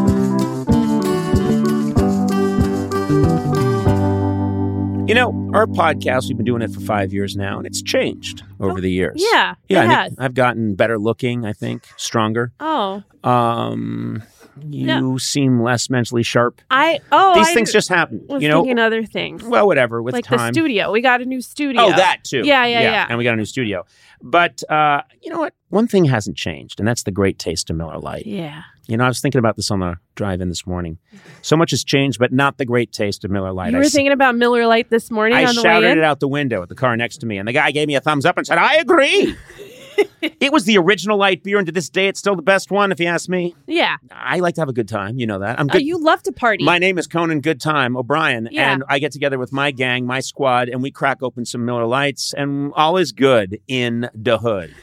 [5.11, 8.43] You know, our podcast, we've been doing it for five years now, and it's changed
[8.61, 9.21] over the years.
[9.33, 10.15] yeah, Yeah, it I has.
[10.17, 12.53] I've gotten better looking, I think, stronger.
[12.61, 14.23] Oh, Um,
[14.69, 15.17] you No.
[15.17, 16.61] seem less mentally sharp.
[16.71, 18.25] I oh These I things just happen.
[18.39, 19.43] You know, thinking other things.
[19.43, 20.01] well, whatever.
[20.01, 20.53] With like time.
[20.53, 20.93] the studio.
[20.93, 21.81] We got a new studio.
[21.81, 22.43] Oh, that too.
[22.45, 23.05] Yeah, yeah, yeah.
[23.09, 23.85] And we got a new studio.
[24.21, 25.53] But uh, you know what?
[25.67, 28.25] One thing hasn't changed, and that's the great taste of Miller Lite.
[28.27, 28.61] Yeah.
[28.91, 30.97] You know, I was thinking about this on the drive in this morning.
[31.41, 33.71] So much has changed, but not the great taste of Miller Lite.
[33.71, 35.97] You were s- thinking about Miller Lite this morning I on the shouted way in.
[35.97, 37.95] it out the window at the car next to me, and the guy gave me
[37.95, 39.33] a thumbs up and said, I agree.
[40.21, 42.91] it was the original light beer, and to this day, it's still the best one,
[42.91, 43.55] if you ask me.
[43.65, 43.95] Yeah.
[44.11, 45.17] I like to have a good time.
[45.19, 45.57] You know that.
[45.57, 45.83] I'm Oh, good.
[45.83, 46.65] you love to party.
[46.65, 48.73] My name is Conan Good Time O'Brien, Yeah.
[48.73, 51.85] and I get together with my gang, my squad, and we crack open some Miller
[51.85, 54.75] Lites, and all is good in the hood.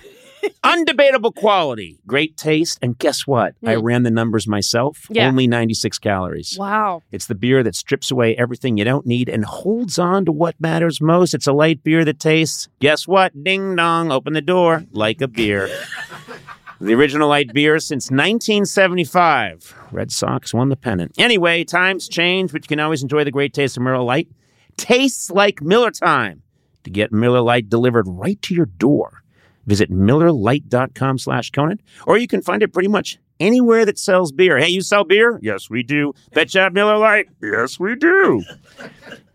[0.65, 3.55] Undebatable quality, great taste, and guess what?
[3.67, 3.83] I Hmm.
[3.83, 5.07] ran the numbers myself.
[5.11, 5.29] Yeah.
[5.29, 6.57] Only 96 calories.
[6.59, 7.03] wow.
[7.13, 10.55] It's the beer that strips away everything you don't need and holds on to what
[10.61, 11.35] matters most.
[11.35, 13.45] It's a light beer that tastes, guess what?
[13.45, 15.69] Ding dong, open the door, like a beer.
[16.81, 19.75] the original light beer since 1975.
[19.91, 21.13] Red Sox won the pennant.
[21.19, 24.29] Anyway, times change, but you can always enjoy the great taste of Miller Lite.
[24.77, 26.43] Tastes like Miller time.
[26.85, 29.23] To get Miller Lite delivered right to your door,
[29.69, 34.59] visit MillerLite.com slash Conan, or you can find it pretty much anywhere that sells beer.
[34.59, 35.39] Hey, you sell beer?
[35.43, 36.13] Yes, we do.
[36.33, 37.29] Bet you have Miller Lite?
[37.41, 38.43] Yes, we do.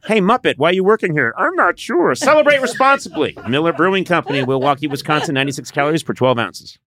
[0.05, 1.33] Hey, Muppet, why are you working here?
[1.37, 2.13] I'm not sure.
[2.13, 3.37] Celebrate responsibly.
[3.47, 6.77] Miller Brewing Company, Milwaukee, Wisconsin, 96 calories per 12 ounces.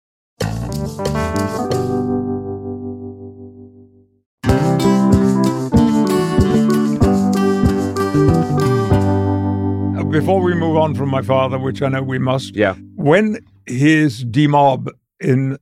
[10.20, 12.74] Before we move on from my father, which I know we must, Yeah.
[12.94, 14.88] when his demob
[15.20, 15.58] in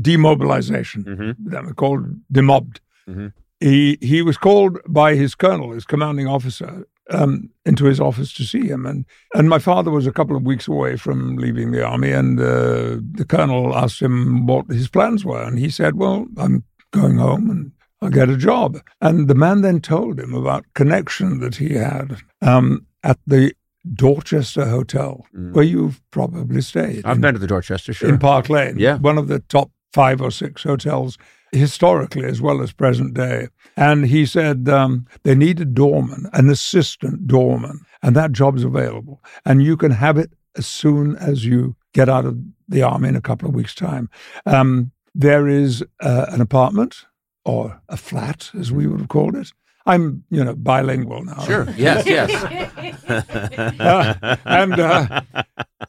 [0.00, 1.50] demobilization, Mm-hmm.
[1.50, 3.32] that called demobbed, Mhm.
[3.60, 8.44] he he was called by his colonel, his commanding officer, um, into his office to
[8.44, 11.84] see him, and and my father was a couple of weeks away from leaving the
[11.84, 16.26] army, and uh, the colonel asked him what his plans were, and he said, "Well,
[16.36, 17.72] I'm going home and."
[18.04, 18.80] I'll get a job.
[19.00, 23.52] And the man then told him about connection that he had um, at the
[23.94, 27.04] Dorchester Hotel, where you've probably stayed.
[27.04, 28.08] I've in- been to the Dorchester, sure.
[28.08, 28.78] in Park Lane.
[28.78, 28.98] Yeah.
[28.98, 31.18] One of the top five or six hotels
[31.52, 33.48] historically as well as present day.
[33.76, 39.22] And he said um, they need a doorman, an assistant doorman, and that job's available.
[39.44, 43.16] And you can have it as soon as you get out of the army in
[43.16, 44.08] a couple of weeks' time.
[44.46, 47.04] Um, there is uh, an apartment
[47.44, 49.52] or a flat, as we would have called it,
[49.86, 51.40] I'm, you know, bilingual now.
[51.44, 51.66] Sure.
[51.76, 52.06] Yes.
[52.06, 52.30] Yes.
[53.80, 55.20] Uh, and uh,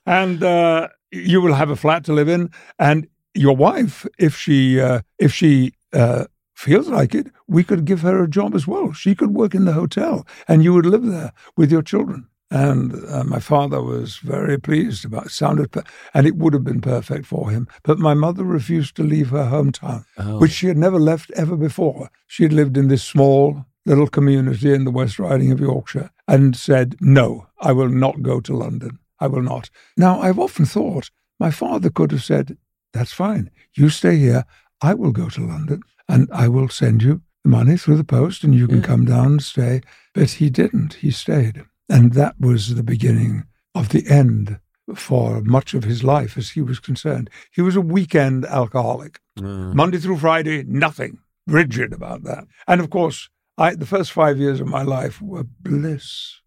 [0.06, 4.80] and uh, you will have a flat to live in, and your wife, if she
[4.82, 6.26] uh, if she uh,
[6.56, 8.92] feels like it, we could give her a job as well.
[8.94, 12.28] She could work in the hotel, and you would live there with your children.
[12.52, 15.32] And uh, my father was very pleased about it.
[15.32, 17.68] Sounded, per- and it would have been perfect for him.
[17.84, 20.38] But my mother refused to leave her hometown, Oh.
[20.40, 22.10] which she had never left ever before.
[22.28, 26.56] She had lived in this small little community in the West Riding of Yorkshire, and
[26.56, 29.00] said, "No, I will not go to London.
[29.20, 32.58] I will not." Now, I've often thought my father could have said,
[32.94, 33.50] "That's fine.
[33.74, 34.46] You stay here.
[34.82, 38.44] I will go to London, and I will send you the money through the post,
[38.44, 39.82] and you can come down and stay."
[40.14, 40.96] But he didn't.
[40.96, 41.64] He stayed.
[41.90, 43.44] And that was the beginning
[43.76, 44.60] of the end
[44.96, 47.30] for much of his life as he was concerned.
[47.52, 49.20] He was a weekend alcoholic.
[49.40, 49.74] Mm.
[49.74, 51.20] Monday through Friday, nothing.
[51.48, 52.46] Rigid about that.
[52.68, 56.40] And of course, I, the first five years of my life were bliss.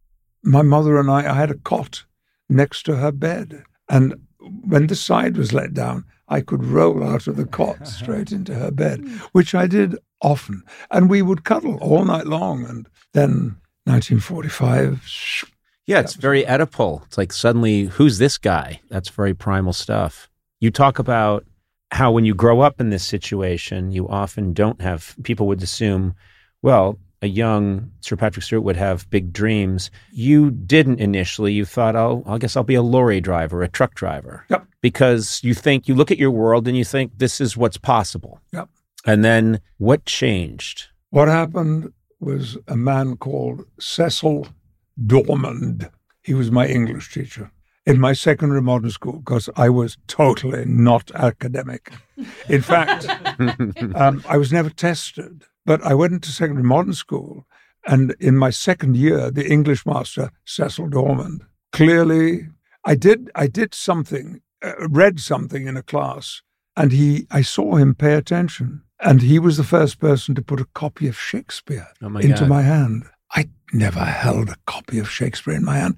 [0.43, 2.05] My mother and I, I had a cot
[2.49, 3.65] next to her bed.
[3.89, 8.33] And when the side was let down, I could roll out of the cot straight
[8.33, 9.17] into her bed, hmm.
[9.33, 10.63] which I did often.
[10.91, 12.65] And we would cuddle all night long.
[12.65, 15.53] And then 1945,
[15.87, 17.05] Yeah, it's very Oedipal.
[17.07, 18.81] It's like suddenly, who's this guy?
[18.91, 20.29] That's very primal stuff.
[20.59, 21.45] You talk about
[21.93, 26.17] how when you grow up in this situation, you often don't have, people would assume,
[26.67, 29.89] well, a young Sir Patrick Stewart would have big dreams.
[30.11, 31.53] You didn't initially.
[31.53, 34.45] You thought, oh, I guess I'll be a lorry driver, a truck driver.
[34.49, 34.67] Yep.
[34.81, 38.41] Because you think, you look at your world and you think, this is what's possible.
[38.53, 38.69] Yep.
[39.07, 40.89] And then what changed?
[41.11, 44.49] What happened was a man called Cecil
[45.07, 45.89] Dormand.
[46.25, 47.53] He was my English teacher
[47.87, 51.93] in my secondary modern school because I was totally not academic.
[52.49, 53.07] In fact,
[53.95, 57.47] um, I was never tested, but I went to secondary modern school.
[57.89, 62.49] And in my second year, the English master, Cecil Dormand, clearly,
[62.85, 66.43] I did, I did something, uh, read something in a class,
[66.77, 68.83] and he, I saw him pay attention.
[68.99, 72.41] And he was the first person to put a copy of Shakespeare Oh my into
[72.41, 72.49] God.
[72.49, 73.05] my hand.
[73.33, 75.97] I never held a copy of Shakespeare in my hand,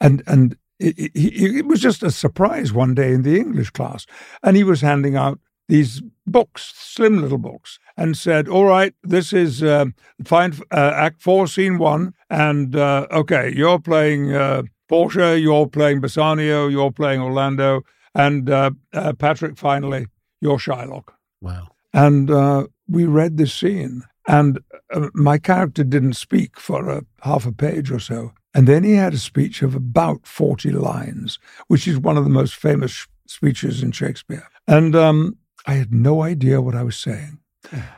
[0.00, 4.06] and and it, it, it was just a surprise one day in the English class,
[4.42, 9.32] and he was handing out these books, slim little books, and said, "All right, this
[9.32, 15.38] is um, fine, uh, Act Four, Scene One, and uh, okay, you're playing uh, Portia,
[15.38, 17.82] you're playing Bassanio, you're playing Orlando,
[18.14, 20.06] and uh, uh, Patrick, finally,
[20.40, 21.08] you're Shylock."
[21.42, 21.68] Wow.
[21.92, 24.60] And uh, we read this scene, and
[24.94, 28.32] uh, my character didn't speak for a half a page or so.
[28.54, 32.30] And then he had a speech of about 40 lines, which is one of the
[32.30, 34.48] most famous sh- speeches in Shakespeare.
[34.66, 37.38] And um, I had no idea what I was saying.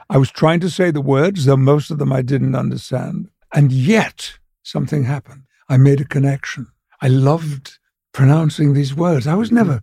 [0.09, 3.29] I was trying to say the words, though most of them I didn't understand.
[3.55, 5.43] And yet something happened.
[5.69, 6.67] I made a connection.
[7.01, 7.79] I loved
[8.13, 9.27] pronouncing these words.
[9.27, 9.81] I was never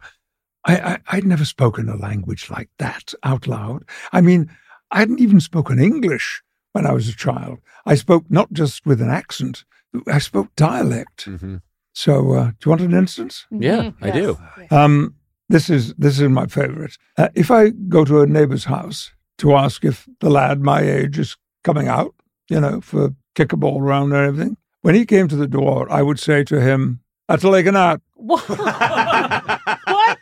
[0.65, 3.85] I, I, I'd never spoken a language like that out loud.
[4.11, 4.49] I mean,
[4.91, 7.59] I hadn't even spoken English when I was a child.
[7.85, 9.63] I spoke not just with an accent,
[10.07, 11.23] I spoke dialect.
[11.25, 11.57] hmm
[11.93, 13.45] So, uh, do you want an instance?
[13.49, 14.37] Yeah, I do.
[14.71, 15.15] Um,
[15.49, 16.97] this is this is my favorite.
[17.17, 21.19] Uh, if I go to a neighbor's house to ask if the lad my age
[21.19, 22.13] is coming out,
[22.50, 25.88] you know, for kick a ball around and everything, when he came to the door,
[25.91, 28.47] I would say to him, "At a lake and out, What?
[28.50, 30.17] what?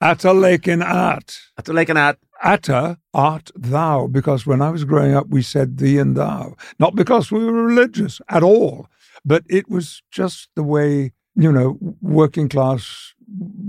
[0.00, 2.18] at a lake and out." That's like an at.
[2.42, 6.94] Atta art thou, because when I was growing up, we said thee and thou, not
[6.94, 8.86] because we were religious at all,
[9.26, 13.12] but it was just the way, you know, working class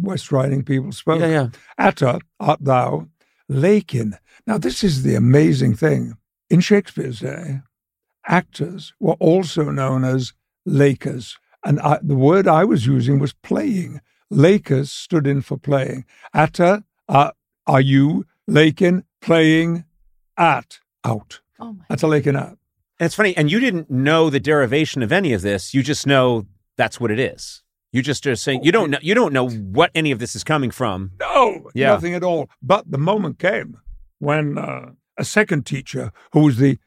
[0.02, 1.20] West Riding people spoke.
[1.20, 1.48] Yeah, yeah.
[1.78, 3.08] Atta art thou,
[3.52, 4.18] Lakin.
[4.48, 6.18] Now, this is the amazing thing.
[6.50, 7.60] In Shakespeare's day,
[8.26, 10.34] actors were also known as
[10.66, 11.38] lakers.
[11.66, 14.02] And I, the word I was using was playing.
[14.30, 16.06] Lakers stood in for playing.
[16.34, 17.32] Atta, uh,
[17.68, 19.84] are you, Lakin, playing
[20.38, 21.42] at, out.
[21.60, 21.84] Oh my.
[21.90, 22.58] That's a Lakin out.
[23.00, 25.74] And it's funny, and you didn't know the derivation of any of this.
[25.74, 26.46] You just know
[26.78, 27.64] that's what it is.
[27.92, 29.00] You just are saying you don't know.
[29.02, 31.12] You don't know what any of this is coming from.
[31.20, 31.90] No, Yeah.
[31.90, 32.50] nothing at all.
[32.62, 33.78] But the moment came
[34.20, 36.78] when uh, a second teacher, who was the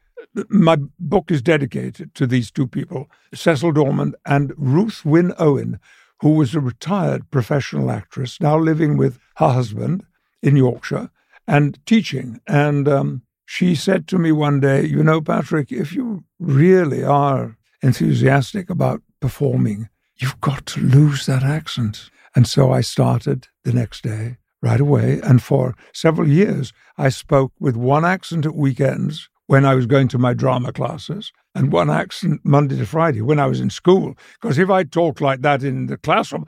[0.49, 5.79] my book is dedicated to these two people, Cecil Dormand and Ruth Wynne Owen,
[6.21, 10.03] who was a retired professional actress, now living with her husband
[10.41, 11.09] in Yorkshire
[11.47, 12.41] and teaching.
[12.47, 17.55] And um, she said to me one day, You know, Patrick, if you really are
[17.81, 19.87] enthusiastic about performing,
[20.17, 22.09] you've got to lose that accent.
[22.35, 25.19] And so I started the next day, right away.
[25.21, 30.07] And for several years, I spoke with one accent at weekends when I was going
[30.07, 34.15] to my drama classes, and one accent Monday to Friday when I was in school.
[34.41, 36.45] Because if I talked like that in the classroom,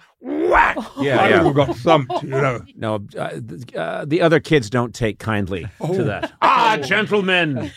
[0.50, 1.44] whack, Yeah, I yeah.
[1.44, 2.62] would have got thumped, you know.
[2.76, 6.34] No, uh, th- uh, the other kids don't take kindly to that.
[6.42, 7.72] Ah, gentlemen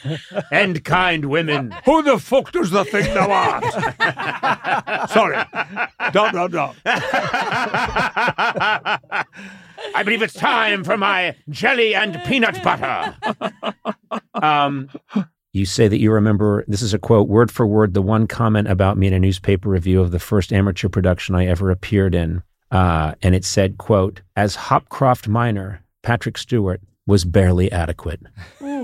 [0.50, 1.74] and kind women.
[1.84, 5.10] Who the fuck does the think thou art?
[5.10, 5.36] Sorry.
[6.12, 6.76] Dot, dot, dot.
[9.94, 13.16] I believe it's time for my jelly and peanut butter.
[14.34, 14.88] um,
[15.52, 18.68] you say that you remember, this is a quote, word for word, the one comment
[18.68, 22.42] about me in a newspaper review of the first amateur production I ever appeared in.
[22.70, 28.20] Uh, and it said, quote, as Hopcroft Minor, Patrick Stewart was barely adequate.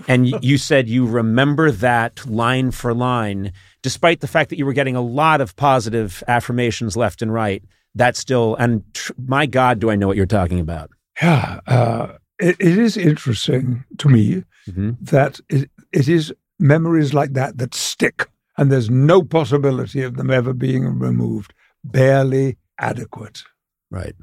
[0.09, 4.73] and you said you remember that line for line, despite the fact that you were
[4.73, 7.63] getting a lot of positive affirmations left and right.
[7.95, 10.91] That still, and tr- my God, do I know what you're talking about?
[11.23, 11.61] Yeah.
[11.67, 14.97] Uh, it, it is interesting to me Mhm.
[15.01, 18.29] that it, it is memories like that that stick,
[18.59, 21.55] and there's no possibility of them ever being removed.
[21.85, 23.45] Barely adequate.
[23.91, 24.15] Right.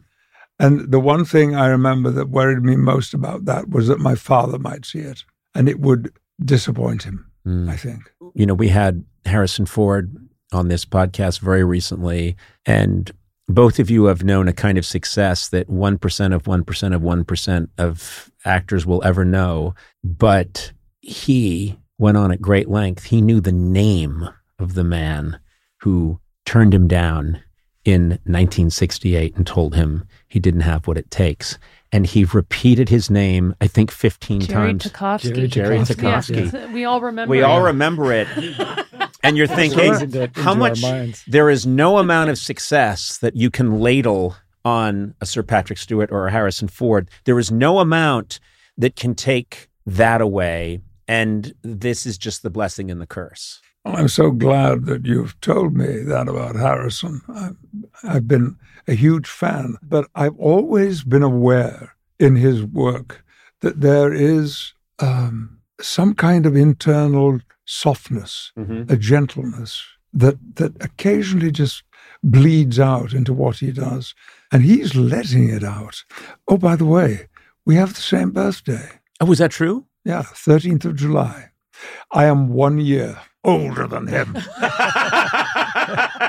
[0.60, 4.16] And the one thing I remember that worried me most about that was that my
[4.16, 5.24] father might see it
[5.56, 6.12] and it would
[6.44, 7.70] disappoint him, Mm.
[7.70, 8.02] I think.
[8.36, 10.16] you know, we had Harrison Ford
[10.54, 12.36] on this podcast very recently,
[12.66, 13.12] and
[13.50, 17.68] both of you have known a kind of success that 1% of 1% of 1%
[17.78, 19.76] of actors will ever know.
[20.04, 23.06] But he went on at great length.
[23.06, 25.40] He knew the name of the man
[25.82, 27.42] who turned him down
[27.86, 31.58] in 1968 and told him he didn't have what it takes.
[31.92, 34.86] And he repeated his name, I think, 15 Jerry times.
[34.86, 35.50] Tokofsky.
[35.50, 36.72] Jerry Yes, Tokofsky.
[36.74, 37.30] we all remember.
[37.30, 37.44] We it.
[37.44, 38.28] all remember it.
[39.24, 40.82] and you're thinking, Seasoned it how much?
[41.28, 46.12] There is no amount of success that you can ladle on a Sir Patrick Stewart
[46.12, 47.10] or a Harrison Ford.
[47.26, 48.40] There is no amount
[48.78, 50.80] that can take that away.
[51.08, 53.62] And this is just the blessing and the curse.
[53.86, 57.22] I'm so glad that you've told me that about Harrison.
[57.28, 57.58] I've,
[58.04, 58.58] I've been
[58.88, 63.26] a huge fan, but I've always been aware in his work
[63.60, 68.52] that there is um, some kind of internal softness,
[68.90, 71.84] a gentleness that that occasionally just
[72.24, 74.14] bleeds out into what he does,
[74.52, 76.04] and he's letting it out.
[76.48, 77.28] Oh, by the way,
[77.66, 78.90] we have the same birthday.
[79.20, 79.86] Oh, is that true?
[80.06, 81.52] Yeah, 13th of July.
[82.12, 84.34] I am one year older than him.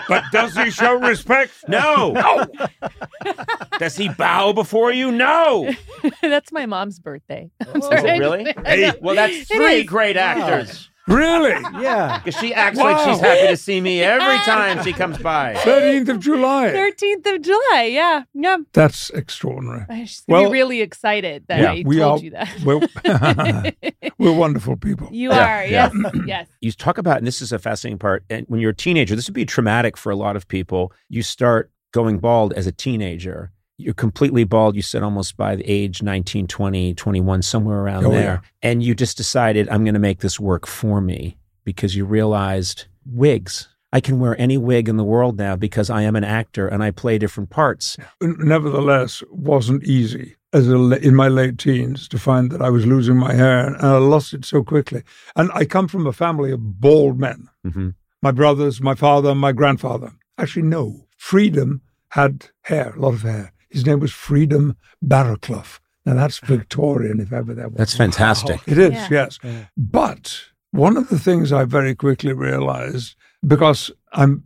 [0.08, 1.52] but does he show respect?
[1.68, 2.12] No.
[2.12, 2.46] no.
[3.78, 5.10] Does he bow before you?
[5.10, 5.74] No.
[6.22, 7.50] That's my mom's birthday.
[7.60, 8.54] I'm oh, Is it really?
[8.64, 8.92] Hey.
[9.00, 10.90] Well, that's three great actors.
[11.06, 11.50] Really?
[11.82, 12.18] Yeah.
[12.24, 15.54] Because she acts like she's happy to see me every time she comes by.
[15.54, 16.68] 13th of July.
[16.72, 17.90] 13th of July.
[17.92, 18.22] Yeah.
[18.32, 18.56] Yeah.
[18.72, 19.84] That's extraordinary.
[19.88, 22.50] I should Well- be really excited that Yeah, I we told are- you that.
[22.64, 22.80] We're,
[24.18, 25.08] we're wonderful people.
[25.12, 25.66] you Yeah, are.
[25.66, 25.90] yeah.
[25.92, 26.12] Yes.
[26.26, 26.48] yes.
[26.60, 29.28] you talk about, and this is a fascinating part, and when you're a teenager, this
[29.28, 30.92] would be traumatic for a lot of people.
[31.08, 33.52] You start going bald as a teenager.
[33.76, 38.10] You're completely bald, you said almost by the age 19, 20, 21, somewhere around Oh,
[38.10, 38.42] there.
[38.62, 42.86] And you just decided, I'm going to make this work for me because you realized
[43.04, 43.68] wigs.
[43.92, 46.82] I can wear any wig in the world now because I am an actor and
[46.82, 47.96] I play different parts.
[48.20, 53.16] Nevertheless, wasn't easy as a, in my late teens to find that I was losing
[53.16, 55.02] my hair and I lost it so quickly.
[55.36, 57.48] And I come from a family of bald men.
[57.64, 57.90] hmm
[58.22, 60.12] My brothers, my father, my grandfather.
[60.38, 61.06] Actually, no.
[61.16, 63.52] Freedom had hair, a lot of hair.
[63.74, 65.80] His name was Freedom Barraclough.
[66.06, 67.76] Now that's Victorian, if ever there was.
[67.76, 68.60] That's fantastic.
[68.66, 69.08] It is, Yeah.
[69.10, 69.38] yes.
[69.42, 69.64] Yeah.
[69.76, 73.16] But one of the things I very quickly realized,
[73.46, 74.44] because I'm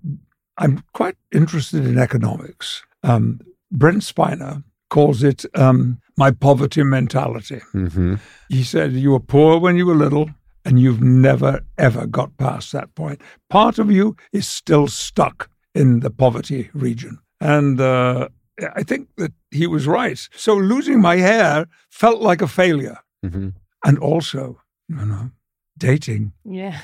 [0.57, 2.83] I'm quite interested in economics.
[3.03, 7.61] Um, Brent Spiner calls it um, my poverty mentality.
[7.73, 8.15] hmm
[8.49, 10.31] He said you were poor when you were little,
[10.65, 13.21] and you've never ever got past that point.
[13.51, 18.29] Part of you is still stuck in the poverty region, and uh,
[18.75, 20.29] I think that he was right.
[20.35, 23.49] So losing my hair felt like a failure hmm
[23.85, 25.31] and also, you know,
[25.79, 26.33] dating.
[26.45, 26.81] Yeah.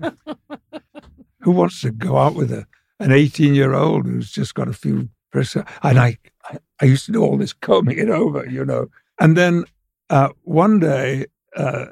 [1.40, 2.66] Who wants to go out with a
[3.00, 5.64] an eighteen year old who's just got a few bristle?
[5.82, 8.88] And I, I, I used to do all this combing it over, you know.
[9.18, 9.64] And then
[10.10, 11.86] uh, one day, uh,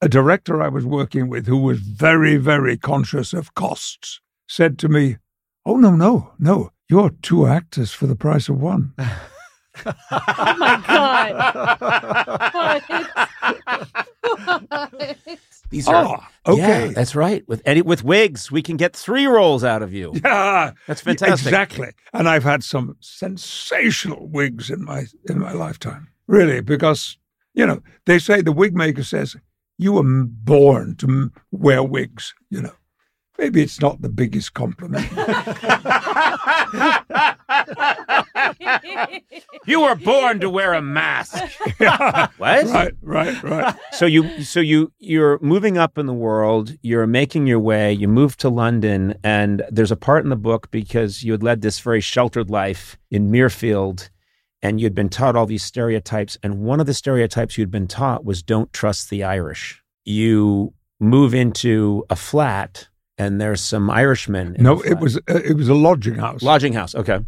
[0.00, 4.88] a director I was working with, who was very, very conscious of costs, said to
[4.88, 5.18] me,
[5.64, 6.70] "Oh no, no, no!
[6.94, 8.92] You're two actors for the price of one."
[9.84, 12.82] Oh my God.
[14.22, 15.38] What?
[15.70, 16.86] These are Oh, okay.
[16.86, 17.42] Yeah, that's right.
[17.48, 20.12] With Eddie, with wigs, we can get three rolls out of you.
[20.24, 21.48] Yeah, That's fantastic.
[21.48, 21.88] Exactly.
[22.12, 26.06] And I've had some sensational wigs in my in my lifetime.
[26.28, 27.18] Really, because
[27.54, 29.34] you know, they say the wig maker says,
[29.76, 32.74] you were born to wear wigs, you know.
[33.38, 35.06] Maybe it's not the biggest compliment.
[39.66, 41.34] You were born to wear a mask.
[42.38, 42.66] What?
[42.66, 43.74] Right, right, right.
[43.92, 48.08] So you so you you're moving up in the world, you're making your way, you
[48.08, 51.80] move to London and there's a part in the book because you had led this
[51.80, 54.10] very sheltered life in Mirfield
[54.62, 58.24] and you'd been taught all these stereotypes and one of the stereotypes you'd been taught
[58.24, 59.82] was don't trust the Irish.
[60.04, 62.88] You move into a flat
[63.18, 64.56] and there's some Irishmen.
[64.58, 66.42] No, the it was uh, it was a lodging house.
[66.42, 66.94] lodging house.
[66.94, 67.20] Okay.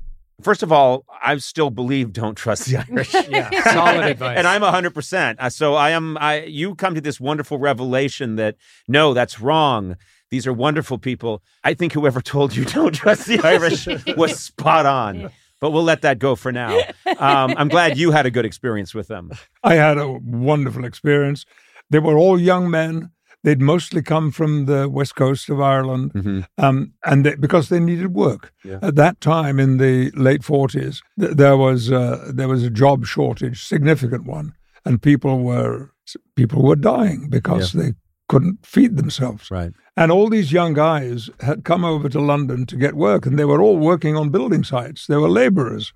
[0.42, 3.14] First of all, I still believe don't trust the Irish.
[3.28, 4.36] Yeah, solid advice.
[4.36, 5.38] and I'm hundred percent.
[5.52, 6.18] So I am.
[6.18, 8.56] I you come to this wonderful revelation that
[8.86, 9.96] no, that's wrong.
[10.30, 11.42] These are wonderful people.
[11.64, 15.30] I think whoever told you don't trust the Irish was spot on.
[15.58, 16.76] But we'll let that go for now.
[17.06, 19.30] Um, I'm glad you had a good experience with them.
[19.64, 21.46] I had a wonderful experience.
[21.88, 23.10] They were all young men.
[23.46, 26.40] They'd mostly come from the west coast of Ireland, Mm-hmm.
[26.58, 28.80] um, and they, because they needed work Yeah.
[28.82, 33.06] at that time in the late forties, th- there was uh, there was a job
[33.06, 34.52] shortage, significant one,
[34.84, 35.90] and people were
[36.34, 37.92] people were dying because they
[38.28, 39.48] couldn't feed themselves.
[39.50, 39.72] Right.
[39.96, 43.44] And all these young guys had come over to London to get work, and they
[43.46, 45.06] were all working on building sites.
[45.06, 45.92] They were laborers.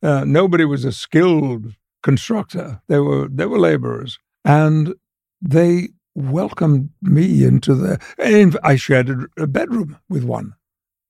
[0.00, 2.80] Uh, nobody was a skilled constructor.
[2.86, 4.94] They were they were laborers, and
[5.50, 8.00] they welcomed me into the.
[8.18, 10.54] And I shared a, bedroom with one.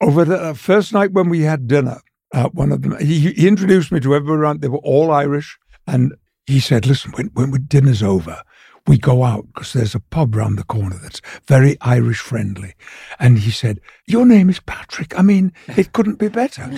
[0.01, 2.01] Over the uh, first night when we had dinner,
[2.33, 4.59] uh, one of them he, he introduced me to everyone.
[4.59, 6.15] They were all Irish, and
[6.47, 8.43] he said, "Listen, when when dinner's over."
[8.87, 12.75] We go out because there's a pub round the corner that's very Irish friendly.
[13.19, 15.19] And he said, Your name is Patrick.
[15.19, 16.69] I mean, it couldn't be better.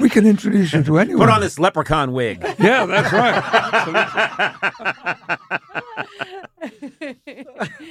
[0.00, 1.26] We can introduce you to anyone.
[1.26, 2.40] Put on this leprechaun wig.
[2.58, 3.42] Yeah, that's right.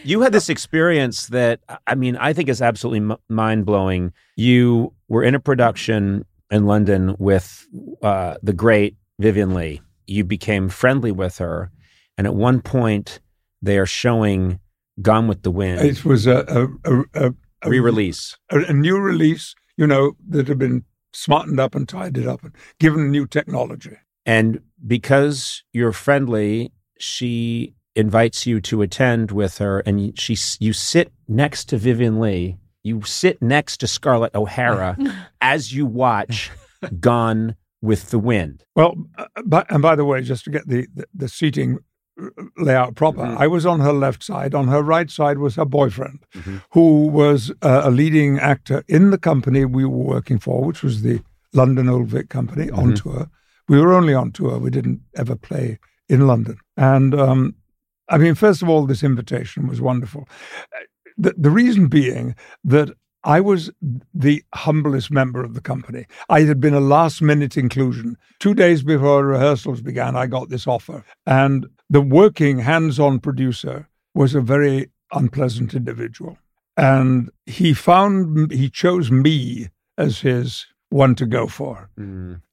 [0.03, 4.13] you had this experience that I mean, I think is absolutely m- mind blowing.
[4.35, 7.67] You were in a production in London with
[8.01, 9.81] uh, the great Vivien Leigh.
[10.07, 11.71] You became friendly with her,
[12.17, 13.19] and at one point,
[13.61, 14.59] they are showing
[15.01, 17.33] "Gone with the Wind" It was a, a, a, a,
[17.63, 18.37] a, re-release.
[18.51, 20.83] a, a new release, you know, that had been
[21.13, 23.97] smartened up and tidied up and given new technology.
[24.25, 30.73] And because you're friendly, she invites you to attend with her, and you- she you
[30.73, 32.57] sit next to Vivien Leigh.
[32.83, 34.97] You sit next to Scarlett O'Hara
[35.41, 36.51] as you watch
[36.99, 37.55] Gone
[37.89, 38.63] with the Wind.
[38.77, 41.79] Well, uh, by, and by the way, just to get the, the, the seating
[42.57, 43.37] layout proper, Mhm.
[43.37, 44.53] I was on her left side.
[44.55, 46.61] On her right side was her boyfriend, Mhm.
[46.71, 51.01] who was uh, a leading actor in the company we were working for, which was
[51.01, 51.21] the
[51.53, 53.01] London Old Vic Company on Mhm.
[53.03, 53.27] tour.
[53.67, 54.59] We were only on tour.
[54.59, 56.57] We didn't ever play in London.
[56.77, 57.55] And um,
[58.09, 60.23] I mean, first of all, this invitation was wonderful.
[60.73, 60.85] Uh,
[61.23, 62.33] The, the reason being
[62.73, 62.89] that
[63.23, 63.71] I was
[64.13, 66.05] the humblest member of the company.
[66.29, 68.17] I had been a last minute inclusion.
[68.39, 71.05] Two days before rehearsals began, I got this offer.
[71.25, 76.37] And the working hands on producer was a very unpleasant individual.
[76.75, 81.89] And he found, he chose me as his one to go for.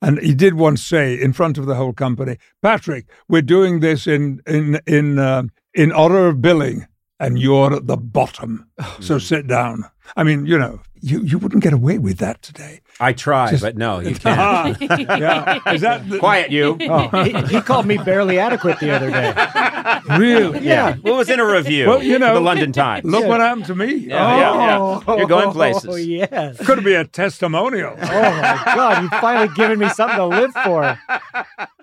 [0.00, 4.06] And he did once say in front of the whole company, Patrick, we're doing this
[4.06, 5.42] in in in uh,
[5.74, 6.86] in honor of billing,
[7.20, 8.66] and you're at the bottom.
[8.80, 8.96] Oh.
[9.00, 9.84] So sit down.
[10.16, 12.80] I mean, you know, you, you wouldn't get away with that today.
[12.98, 14.90] I try, Just- but no, you ah, can't.
[15.20, 16.76] yeah, is that the, Quiet, you.
[16.90, 19.32] Oh, he, he called me barely adequate the other day.
[20.18, 20.60] really?
[20.66, 20.96] Yeah.
[21.02, 21.86] Well, it was in a review.
[21.88, 23.04] Well, you know- the London Times.
[23.04, 23.94] Look what happened to me.
[23.94, 25.00] Yeah, yeah, yeah.
[25.06, 25.16] Oh.
[25.16, 25.86] You're going places.
[25.88, 26.58] Oh, yes.
[26.66, 27.94] Could be a testimonial.
[27.96, 29.02] Oh, my God.
[29.02, 30.98] You've finally given me something to live for.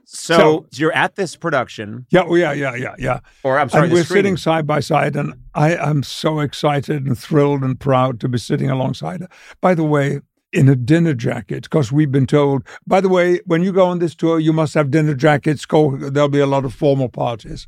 [0.10, 3.20] So, So- you're at this production, Yeah, oh, yeah, yeah, yeah, yeah.
[3.44, 4.24] or I'm sorry, and we're screening.
[4.24, 8.38] sitting side by side, and I am so excited and thrilled and proud to be
[8.38, 9.28] sitting alongside her.
[9.60, 10.22] By the way,
[10.54, 14.00] in a dinner jacket, because we've been told, by the way, when you go on
[14.00, 15.66] this tour, you must have dinner jackets.
[15.66, 17.68] Go, there'll be a lot of formal parties.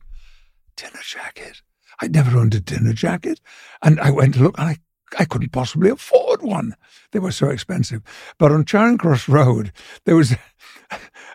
[0.77, 1.61] Dinner jacket.
[2.01, 3.41] I'd never owned a dinner jacket,
[3.83, 4.77] and I went to look, and I.
[5.17, 6.75] I couldn't possibly afford one.
[7.13, 8.03] They were so expensive.
[8.37, 9.71] But on Charing Cross Road,
[10.05, 10.35] there was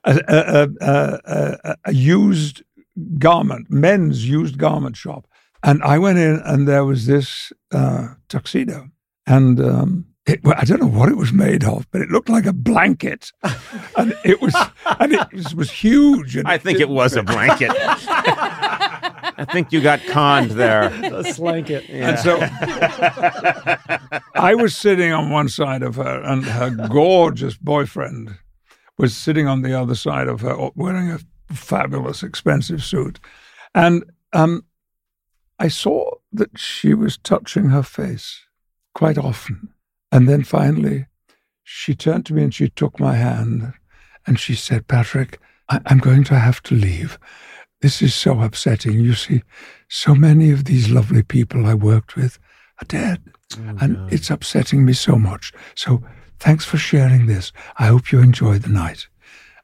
[0.04, 2.62] a, a, a, a, a, a used
[3.18, 5.26] garment, men's used garment shop.
[5.62, 8.90] And I went in and there was this uh, tuxedo.
[9.26, 12.28] And um, it, well, I don't know what it was made of, but it looked
[12.28, 13.32] like a blanket.
[13.96, 14.54] and it was
[15.00, 16.36] and it was, was huge.
[16.36, 17.70] And I think it was a blanket.
[19.36, 20.84] I think you got conned there.
[20.84, 21.88] A slanket.
[21.90, 22.38] And so
[24.34, 28.38] I was sitting on one side of her, and her gorgeous boyfriend
[28.98, 31.18] was sitting on the other side of her, wearing a
[31.52, 33.18] fabulous, expensive suit.
[33.74, 34.64] And um,
[35.58, 38.40] I saw that she was touching her face
[38.94, 39.68] quite often.
[40.12, 41.06] And then finally,
[41.64, 43.72] she turned to me and she took my hand
[44.26, 47.18] and she said, Patrick, I- I'm going to have to leave.
[47.80, 49.00] This is so upsetting.
[49.00, 49.42] You see,
[49.88, 52.38] so many of these lovely people I worked with
[52.80, 53.22] are dead.
[53.80, 55.52] and it's upsetting me so much.
[55.74, 56.02] So
[56.44, 57.52] thanks for sharing this.
[57.78, 59.08] I hope you enjoy the night.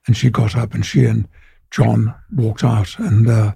[0.07, 1.28] And she got up and she and
[1.70, 2.99] John walked out.
[2.99, 3.53] And uh,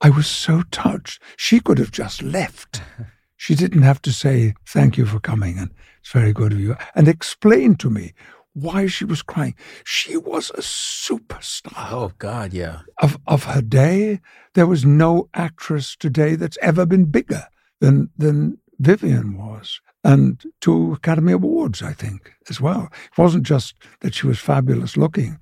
[0.00, 1.22] I was so touched.
[1.36, 2.82] She could have just left.
[3.40, 5.58] She didn't have to say, Thank you for coming.
[5.58, 5.70] And
[6.00, 6.76] it's very good of you.
[6.94, 8.12] And explain to me
[8.52, 9.54] why she was crying.
[9.82, 12.80] She was a superstar Oh God, yeah.
[13.00, 14.20] of, of her day.
[14.52, 17.44] There was no actress today that's ever been bigger
[17.80, 19.80] than than Vivien was.
[20.02, 22.88] And two Academy Awards, I think, as well.
[22.92, 25.38] It wasn't just that she was fabulous looking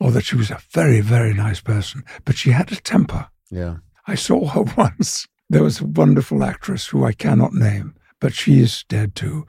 [0.00, 3.28] or that she was a very, very nice person, but she had a temper.
[3.50, 3.76] Yeah.
[4.06, 5.28] I saw her once.
[5.48, 9.46] There was a wonderful actress who I cannot name, but she is dead too,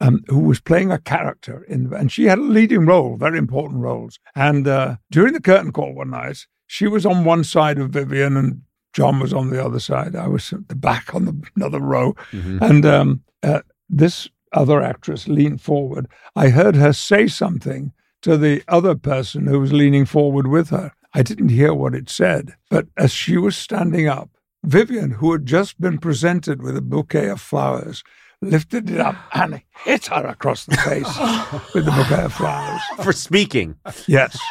[0.00, 3.80] um, who was playing a character in, and she had a leading role, very important
[3.80, 4.18] roles.
[4.34, 8.36] And uh, during the curtain call one night, she was on one side of Vivien
[8.36, 10.14] and John was on the other side.
[10.16, 12.14] I was at the back on the, another row,
[12.62, 16.08] and um, uh, this other actress leaned forward.
[16.36, 20.92] I heard her say something to the other person who was leaning forward with her.
[21.12, 24.30] I didn't hear what it said, but as she was standing up,
[24.64, 28.02] Vivien, who had just been presented with a bouquet of flowers,
[28.40, 31.06] lifted it up and hit her across the face
[31.74, 32.80] with the bouquet of flowers.
[33.02, 33.76] For speaking.
[34.06, 34.38] Yes.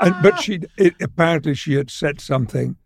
[0.00, 0.60] and, but she
[1.00, 2.76] apparently she had said something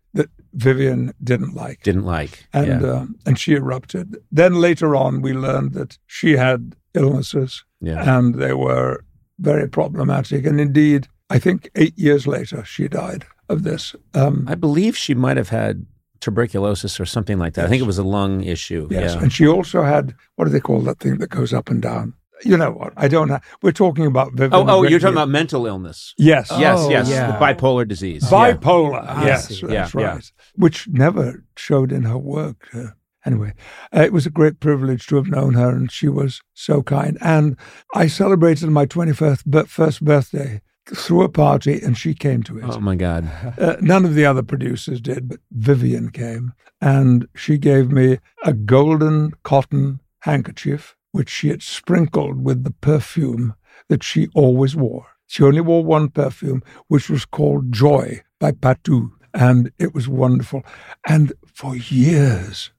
[0.53, 1.83] Vivien didn't like.
[1.83, 2.47] Didn't like.
[2.53, 2.91] and yeah.
[2.91, 4.17] um, and she erupted.
[4.31, 8.17] Then later on, we learned that she had illnesses, yeah.
[8.17, 9.03] and they were
[9.39, 10.45] very problematic.
[10.45, 13.95] And indeed, I think eight years later, she died of this.
[14.13, 15.85] Um, I believe she might have had
[16.19, 17.65] tuberculosis or something like that.
[17.65, 18.87] I think it was a lung issue.
[18.89, 19.21] yes, Yeah.
[19.23, 22.13] and she also had what do they call that thing that goes up and down?
[22.45, 22.93] You know what?
[22.97, 23.29] I don't.
[23.29, 24.53] Have, we're talking about Vivien.
[24.53, 24.99] Oh, oh, you're Whitney.
[24.99, 26.13] talking about mental illness.
[26.17, 27.09] yes, yes, Oh, yes.
[27.09, 27.31] yeah.
[27.31, 28.23] The bipolar disease.
[28.25, 29.07] bipolar.
[29.07, 30.05] I yes, that's Yeah, yeah.
[30.15, 30.31] right.
[30.55, 32.67] Which never showed in her work.
[32.73, 32.87] Uh,
[33.25, 33.53] anyway,
[33.95, 37.17] uh, it was a great privilege to have known her, and she was so kind.
[37.21, 37.55] And
[37.95, 40.61] I celebrated my 21st bir- first birthday
[40.93, 42.65] through a party, and she came to it.
[42.67, 43.29] Oh my God.
[43.57, 48.51] Uh, none of the other producers did, but Vivien came, and she gave me a
[48.51, 53.53] golden cotton handkerchief, which she had sprinkled with the perfume
[53.87, 55.05] that she always wore.
[55.27, 60.63] She only wore one perfume, which was called Joy by Patou, and it was wonderful.
[61.07, 62.71] And for years,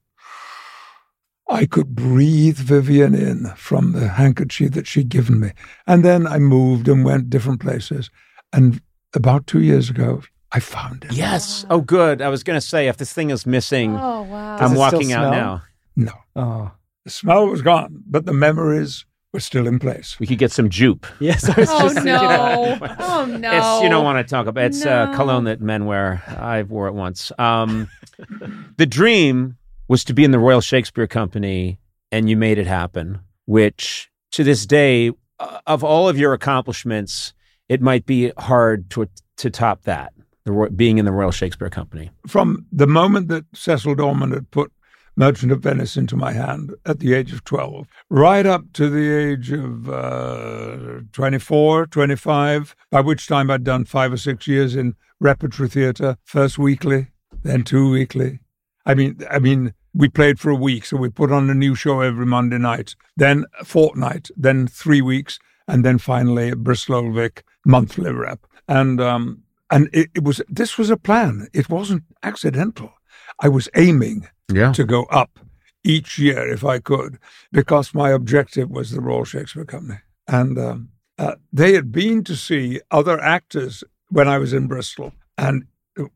[1.49, 5.51] I could breathe Vivien in from the handkerchief that she'd given me.
[5.87, 8.09] And then I moved and went different places.
[8.51, 8.81] And
[9.13, 11.13] about two years ago, I found it.
[11.13, 11.65] Yes.
[11.69, 12.21] Oh, good.
[12.21, 14.57] I was going to say if this thing is missing, Oh wow.
[14.59, 15.63] I'm walking out now.
[15.95, 16.71] No, Oh.
[17.05, 20.19] The smell was gone, but the memories were still in place.
[20.19, 21.05] We could get some Joop.
[21.19, 21.47] Yes.
[21.47, 22.55] I was Oh just thinking that.
[22.55, 22.95] no.
[22.99, 23.51] Oh no.
[23.51, 24.63] It's you don't want to talk about.
[24.65, 25.15] It's uh, No.
[25.15, 26.23] cologne that men wear.
[26.27, 27.31] I wore it once.
[27.37, 27.89] Um,
[28.77, 31.79] the dream was to be in the Royal Shakespeare Company,
[32.11, 33.19] and you made it happen.
[33.45, 37.33] Which to this day, uh, of all of your accomplishments,
[37.69, 40.11] it might be hard to to top that.
[40.45, 42.09] The being in the Royal Shakespeare Company.
[42.27, 44.71] From the moment that Cecil Dormand had put
[45.15, 49.11] Merchant of Venice into my hand at the age of 12, right up to the
[49.11, 54.95] age of uh, 24, 25, by which time I'd done five or six years in
[55.19, 57.07] repertory theatre, first weekly,
[57.43, 58.39] then two weekly.
[58.85, 61.75] I mean, I mean, we played for a week, so we put on a new
[61.75, 66.95] show every Monday night, then a fortnight, then three weeks, and then finally a Bristol
[66.95, 68.45] Old Vic monthly rep.
[68.67, 71.47] And um, and it, it was this was a plan.
[71.53, 72.93] It wasn't accidental.
[73.39, 74.71] I was aiming Yeah.
[74.73, 75.39] to go up
[75.83, 77.19] each year if I could,
[77.51, 79.99] because my objective was the Royal Shakespeare Company.
[80.27, 85.13] And um, uh, they had been to see other actors when I was in Bristol.
[85.37, 85.65] And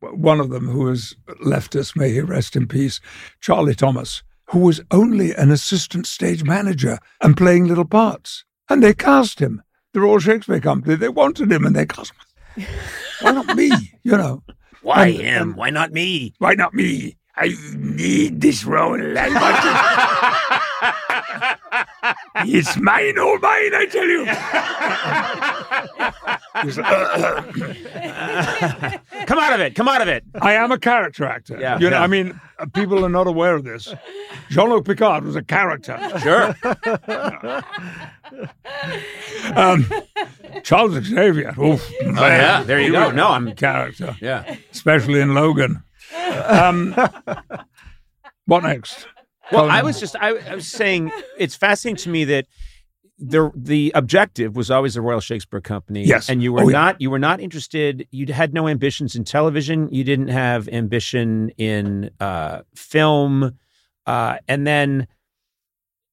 [0.01, 2.99] one of them, who has left us, may he rest in peace,
[3.41, 8.43] Charlie Thomas, who was only an assistant stage manager and playing little parts.
[8.69, 9.61] And they cast him.
[9.93, 12.11] The Royal Shakespeare Company, they wanted him and they cast
[12.55, 12.65] him.
[13.21, 13.71] Why not me?
[14.03, 14.43] You know,
[14.81, 15.55] Why him?
[15.55, 16.33] Why not me?
[16.39, 17.18] why not me?
[17.41, 18.95] I need this role.
[19.17, 19.55] I want
[22.45, 22.53] it.
[22.55, 24.25] it's mine, all mine, I tell you.
[26.63, 27.41] He's like, "Uh,
[29.25, 29.75] Come out of it.
[29.75, 30.23] Come out of it.
[30.41, 31.57] I am a character actor.
[31.59, 32.03] Yeah, you know, yeah.
[32.03, 32.39] I mean,
[32.73, 33.93] people are not aware of this.
[34.49, 35.97] Jean-Luc Picard was a character.
[36.19, 36.53] Sure.
[39.55, 39.85] Um,
[40.63, 41.53] Charles Xavier.
[41.59, 42.61] Oof, Oh, yeah.
[42.63, 43.09] There you go.
[43.11, 43.53] No, I'm.
[43.55, 44.55] character, Yeah.
[44.71, 45.83] especially in Logan.
[46.15, 46.93] Um,
[48.45, 49.07] what next?
[49.51, 52.45] Well, Tell I was just I, I was saying it's fascinating to me that
[53.17, 56.03] the the objective was always the Royal Shakespeare Company.
[56.05, 56.29] Yes.
[56.29, 56.77] and you were Oh, yeah.
[56.77, 58.07] not you were not interested.
[58.11, 59.89] You had no ambitions in television.
[59.91, 63.57] You didn't have ambition in uh, film,
[64.05, 65.07] uh, and then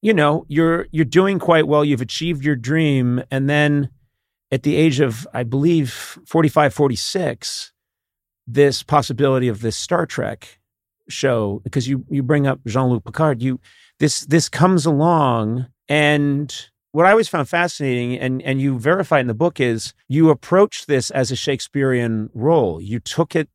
[0.01, 1.85] you know you're you're doing quite well.
[1.85, 3.89] You've achieved your dream, and then
[4.51, 7.71] at the age of I believe 45, 46,
[8.47, 10.59] this possibility of this Star Trek
[11.09, 13.59] show because you you bring up Jean-Luc Picard you
[13.99, 19.27] this this comes along and what I always found fascinating and and you verify in
[19.27, 22.81] the book is you approach this as a Shakespearean role.
[22.81, 23.49] You took it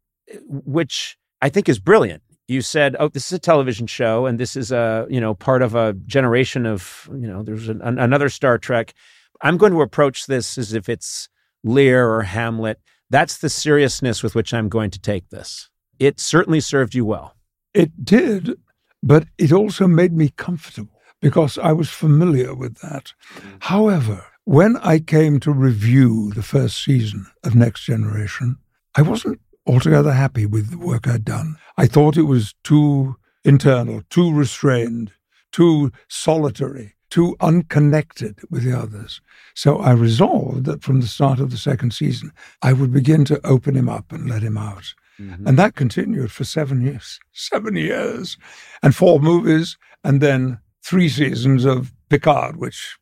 [0.46, 2.22] which I think is brilliant.
[2.48, 5.62] You said oh this is a television show and this is a you know part
[5.62, 8.94] of a generation of you know there's an, an- another Star Trek.
[9.40, 11.28] I'm going to approach this as if it's
[11.64, 12.78] Lear or Hamlet
[13.12, 17.36] that's the seriousness with which I'm going to take this it certainly served you well
[17.74, 18.58] It did,
[19.02, 23.12] but it also made me comfortable because I was familiar with that.
[23.36, 23.56] Mm.
[23.60, 28.56] However, when I came to review the first season of Next Generation,
[28.96, 31.56] I wasn't altogether happy with the work I'd done.
[31.78, 35.12] I thought it was too internal, too restrained,
[35.52, 39.20] too solitary, too unconnected with the others.
[39.54, 42.32] So I resolved that from the start of the second season,
[42.62, 44.94] I would begin to open him up and let him out.
[45.20, 45.46] Mm-hmm.
[45.46, 48.38] And that continued for seven years, seven years,
[48.82, 52.96] and four movies, and then three seasons of Picard, which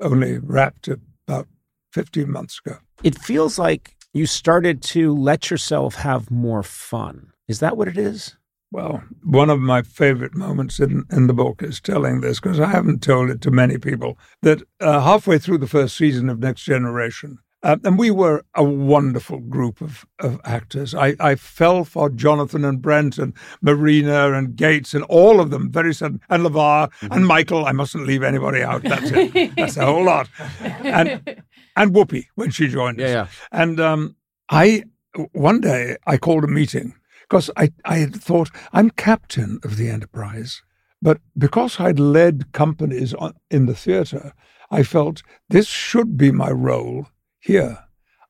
[0.00, 1.48] only wrapped about
[1.92, 2.78] 15 months ago.
[3.02, 7.32] it feels like you started to let yourself have more fun.
[7.48, 8.36] Is that what it is?
[8.76, 12.66] Well, one of my favorite moments in, in the book is telling this because I
[12.66, 16.64] haven't told it to many people that uh, halfway through the first season of Next
[16.64, 20.94] Generation, uh, and we were a wonderful group of, of actors.
[20.94, 25.72] I, I fell for Jonathan and Brent and Marina and Gates and all of them
[25.72, 27.64] very sudden, and LeVar and Michael.
[27.64, 28.82] I mustn't leave anybody out.
[28.82, 29.56] That's it.
[29.56, 30.28] That's a whole lot.
[30.60, 31.42] And
[31.76, 33.08] and Whoopi when she joined us.
[33.08, 33.28] yeah.
[33.50, 34.16] And um,
[34.50, 34.84] I
[35.32, 36.92] one day I called a meeting
[37.28, 40.62] because I, I had thought I'm captain of the enterprise,
[41.02, 44.32] but because I'd led companies on, in the theatre,
[44.70, 47.08] I felt this should be my role
[47.40, 47.78] here.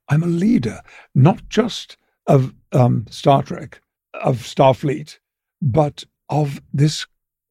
[0.09, 0.81] I'm a leader,
[1.15, 3.81] not just of um, Star Trek,
[4.15, 5.19] of Starfleet,
[5.61, 7.07] but of this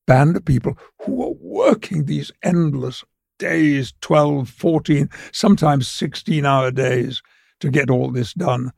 [0.08, 3.04] band of people who are working these endless
[3.40, 7.22] days 12, 14, sometimes 16 hour days
[7.60, 8.72] to get all this done.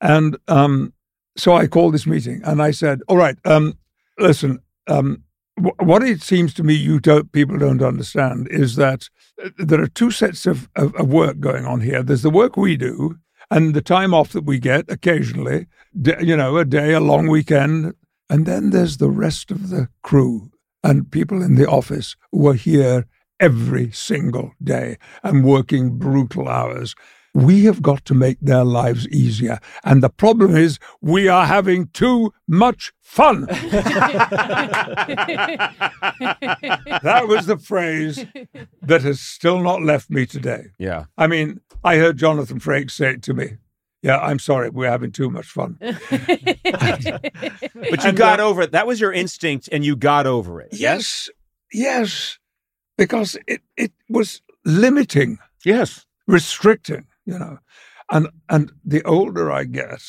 [0.00, 0.92] And um,
[1.40, 3.78] so I called this meeting and I said, All right, um,
[4.18, 5.22] listen, um,
[5.56, 9.08] w- what it seems to me you don't, people don't understand is that
[9.42, 12.02] uh, there are two sets of, of, of work going on here.
[12.02, 13.18] There's the work we do
[13.50, 15.66] and the time off that we get occasionally,
[16.20, 17.94] you know, a day, a long weekend.
[18.28, 20.50] And then there's the rest of the crew
[20.84, 23.06] and people in the office who are here
[23.40, 26.94] every single day and working brutal hours.
[27.32, 29.60] We have got to make their lives easier.
[29.84, 33.46] And the problem is we are having too much fun.
[37.02, 38.24] that was the phrase
[38.82, 40.64] that has still not left me today.
[40.78, 41.04] Yeah.
[41.16, 43.56] I mean, I heard Jonathan Frakes say it to me.
[44.02, 45.76] Yeah, I'm sorry, we're having too much fun.
[47.90, 48.72] But you And, got over it.
[48.72, 50.68] That was your instinct and you got over it.
[50.72, 51.28] Yes,
[51.72, 52.38] yes,
[52.96, 55.38] because it, it was limiting.
[55.64, 56.06] Yes.
[56.26, 57.58] restricting, you know.
[58.10, 60.02] And and the older I get,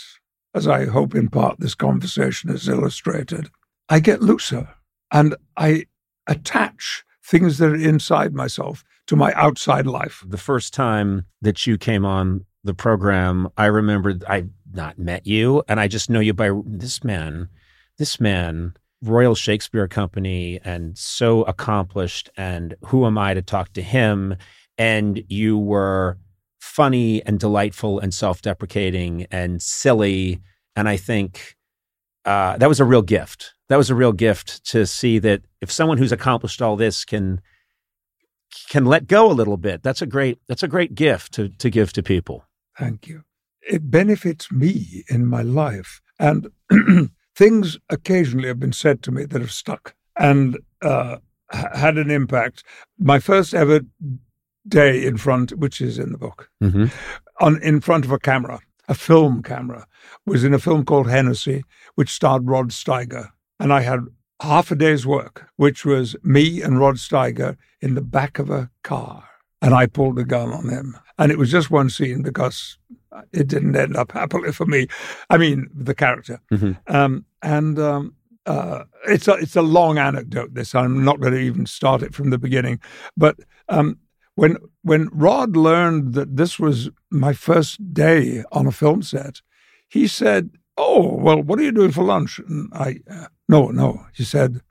[0.55, 3.49] as I hope in part this conversation has illustrated,
[3.89, 4.69] I get looser
[5.11, 5.85] and I
[6.27, 10.23] attach things that are inside myself to my outside life.
[10.27, 15.63] The first time that you came on the program, I remembered I not met you
[15.67, 17.49] and I just know you by this man,
[17.97, 23.81] this man, Royal Shakespeare Company and so accomplished and who am I to talk to
[23.81, 24.35] him?
[24.77, 26.17] And you were
[26.61, 30.39] funny and delightful and self-deprecating and silly
[30.75, 31.57] and I think
[32.23, 33.55] uh, that was a real gift.
[33.69, 37.41] That was a real gift to see that if someone who's accomplished all this can
[38.69, 39.81] can let go a little bit.
[39.81, 42.45] That's a great that's a great gift to to give to people.
[42.77, 43.23] Thank you.
[43.61, 46.01] It benefits me in my life.
[46.19, 46.51] And
[47.35, 51.17] things occasionally have been said to me that have stuck and uh,
[51.51, 52.63] had an impact.
[52.99, 53.81] My first ever
[54.67, 56.85] day in front, which is in the book, hmm
[57.39, 59.87] on in front of a camera, a film camera,
[60.27, 61.63] was in a film called Hennessy,
[61.95, 64.01] which starred Rod Steiger, and I had
[64.43, 68.69] half a day's work, which was me and Rod Steiger in the back of a
[68.83, 69.23] car,
[69.61, 72.77] and I pulled a gun on him, and it was just one scene because
[73.33, 74.85] it didn't end up happily for me.
[75.31, 76.77] I mean, the character, Mhm.
[76.93, 77.79] um, and.
[77.79, 78.15] Um,
[78.47, 80.55] uh, it's a it's a long anecdote.
[80.55, 82.79] This I'm not going to even start it from the beginning,
[83.15, 83.35] but
[83.69, 83.99] um,
[84.41, 89.41] when when Rod learned that this was my first day on a film set,
[89.87, 94.07] he said, "Oh, well, what are you doing for lunch?" And I, uh, no, no,
[94.15, 94.61] he said,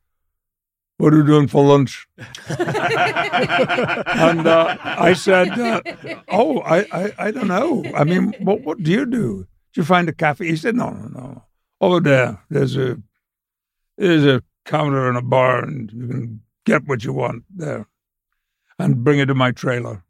[0.97, 2.09] "What are you doing for lunch?"
[2.49, 5.83] and uh, I said, uh,
[6.29, 7.85] "Oh, I, I, I don't know.
[7.95, 9.47] I mean, what what do you do?
[9.73, 11.45] Did you find a cafe?" He said, "No, no, no.
[11.81, 12.99] Over there, there's a
[13.97, 17.87] there's a counter and a bar, and you can get what you want there,
[18.81, 20.03] and bring it to my trailer."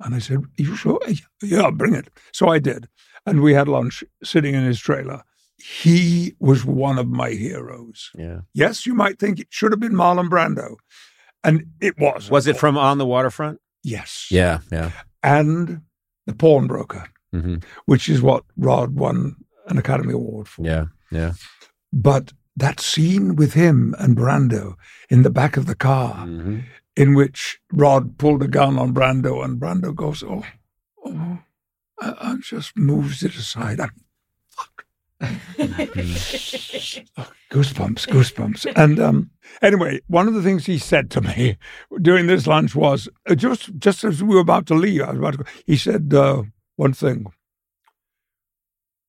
[0.00, 1.00] And I said, Are you sure?
[1.42, 2.08] Yeah, bring it.
[2.32, 2.88] So I did.
[3.24, 5.22] And we had lunch sitting in his trailer.
[5.56, 8.10] He was one of my heroes.
[8.14, 8.40] Yeah.
[8.52, 10.76] Yes, you might think it should have been Marlon Brando.
[11.42, 12.30] And it was.
[12.30, 13.58] Was it from On the Waterfront?
[13.82, 14.28] Yes.
[14.30, 14.58] Yeah.
[14.70, 14.90] Yeah.
[15.22, 15.80] And
[16.26, 19.36] The Pawnbroker, hmm which is what Rod won
[19.68, 20.62] an Academy Award for.
[20.66, 20.86] Yeah.
[21.10, 21.32] Yeah.
[21.92, 24.74] But that scene with him and Brando
[25.08, 26.58] in the back of the car, hmm
[26.96, 30.44] in which Rod pulled a gun on Brando, and Brando goes, "Oh,
[31.04, 31.38] oh,"
[32.00, 33.80] and and just moves it aside.
[33.80, 33.90] I'm,
[34.48, 34.86] fuck.
[37.18, 38.72] Oh, goosebumps, goosebumps.
[38.76, 39.30] And um,
[39.62, 41.56] anyway, one of the things he said to me
[42.02, 45.02] during this lunch was uh, just just as we were about to leave.
[45.02, 46.42] I was about to go, he said uh,
[46.76, 47.26] one thing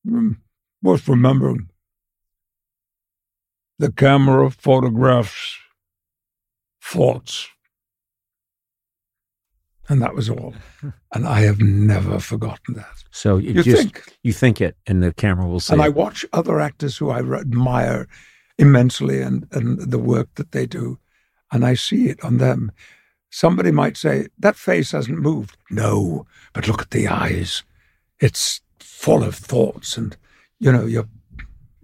[0.07, 0.37] mm,
[0.81, 1.69] worth remembering:
[3.79, 5.57] the camera photographs
[6.81, 7.49] thoughts.
[9.89, 10.53] And that was all.
[11.13, 13.03] And I have never forgotten that.
[13.11, 14.17] So you, You just think?
[14.23, 15.73] you think it, and the camera will say.
[15.73, 18.07] And I watch other actors who I admire
[18.57, 20.99] immensely and, and the work that they do,
[21.51, 22.71] and I see it on them.
[23.29, 25.57] Somebody might say, that face hasn't moved.
[25.71, 27.63] No, but look at the eyes.
[28.19, 30.15] It's full of thoughts, and,
[30.59, 31.07] you know, you're,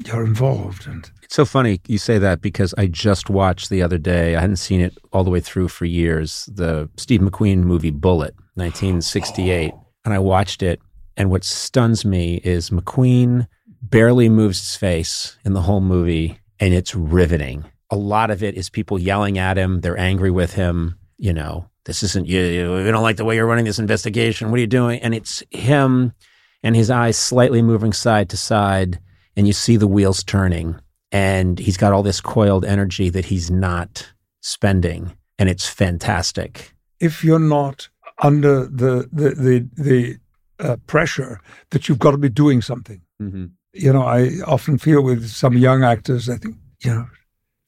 [0.05, 0.85] you're involved.
[0.85, 4.35] And so funny you say that because I just watched the other day.
[4.35, 6.47] I hadn't seen it all the way through for years.
[6.53, 9.73] The Steve McQueen movie Bullitt, 1968,
[10.05, 10.79] and I watched it.
[11.17, 13.47] And what stuns me is McQueen
[13.81, 17.65] barely moves his face in the whole movie, and it's riveting.
[17.89, 19.81] A lot of it is people yelling at him.
[19.81, 20.99] They're angry with him.
[21.17, 22.73] You know, this isn't you.
[22.73, 24.51] We don't like the way you're running this investigation.
[24.51, 25.01] What are you doing?
[25.01, 26.13] And it's him
[26.61, 28.99] and his eyes slightly moving side to side,
[29.35, 30.79] and you see the wheels turning
[31.13, 34.11] and he's got all this coiled energy that he's not
[34.41, 37.89] spending and it's fantastic if you're not
[38.19, 40.17] under the, the, the, the
[40.59, 41.41] uh, pressure
[41.71, 43.45] that you've got to be doing something, mm-hmm.
[43.73, 47.07] you know, I often feel with some young actors, I think, you know,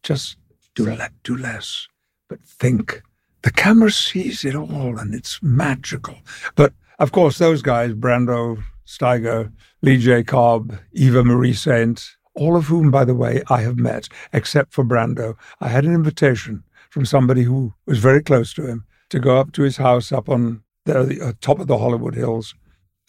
[0.04, 0.38] just
[0.74, 1.88] do le- do less,
[2.30, 3.02] but think.
[3.42, 6.16] The camera sees it all, and it's magical.
[6.56, 10.24] But of course, those guys, Brando, Steiger, Lee J.
[10.24, 12.04] Cobb, Eva Marie Saint,
[12.36, 15.36] all of whom, by the way, I have met, except for Brando.
[15.62, 19.52] I had an invitation from somebody who was very close to him to go up
[19.54, 22.56] to his house up on the, the uh, top of the Hollywood Hills.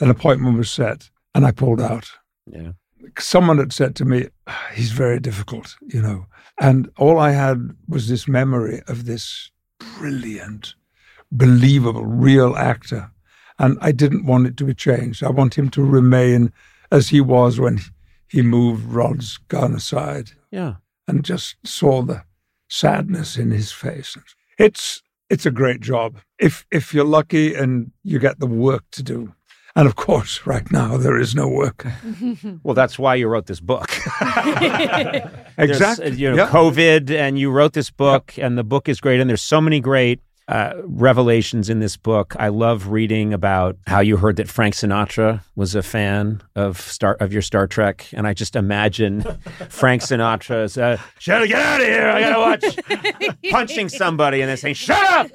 [0.00, 2.10] An appointment was set, and I pulled out
[2.46, 2.72] yeah
[3.18, 6.26] someone had said to me, "Ah, he's very difficult, you know.
[6.58, 9.50] And all I had was this memory of this
[9.98, 10.74] brilliant,
[11.30, 13.10] believable, real actor.
[13.58, 15.22] And I didn't want it to be changed.
[15.22, 16.52] I want him to remain
[16.90, 17.80] as he was when
[18.28, 20.74] he moved Rod's gun aside yeah
[21.08, 22.22] and just saw the
[22.68, 24.16] sadness in his face.
[24.58, 29.02] It's it's a great job if if you're lucky and you get the work to
[29.02, 29.32] do.
[29.76, 31.86] And of course, right now there is no work.
[32.64, 33.90] well that's why you wrote this book
[35.58, 36.06] Exactly.
[36.06, 36.48] uh, you know Yeah.
[36.48, 39.80] covid and you wrote this book and the book is great and there's so many
[39.80, 42.36] great uh, revelations in this book.
[42.38, 47.14] I love reading about how you heard that Frank Sinatra was a fan of Star
[47.14, 49.22] of your Star Trek, and I just imagine
[49.68, 52.08] Frank Sinatra uh, "Shut get out of here!
[52.08, 55.30] I gotta watch punching somebody," and then saying, "Shut up!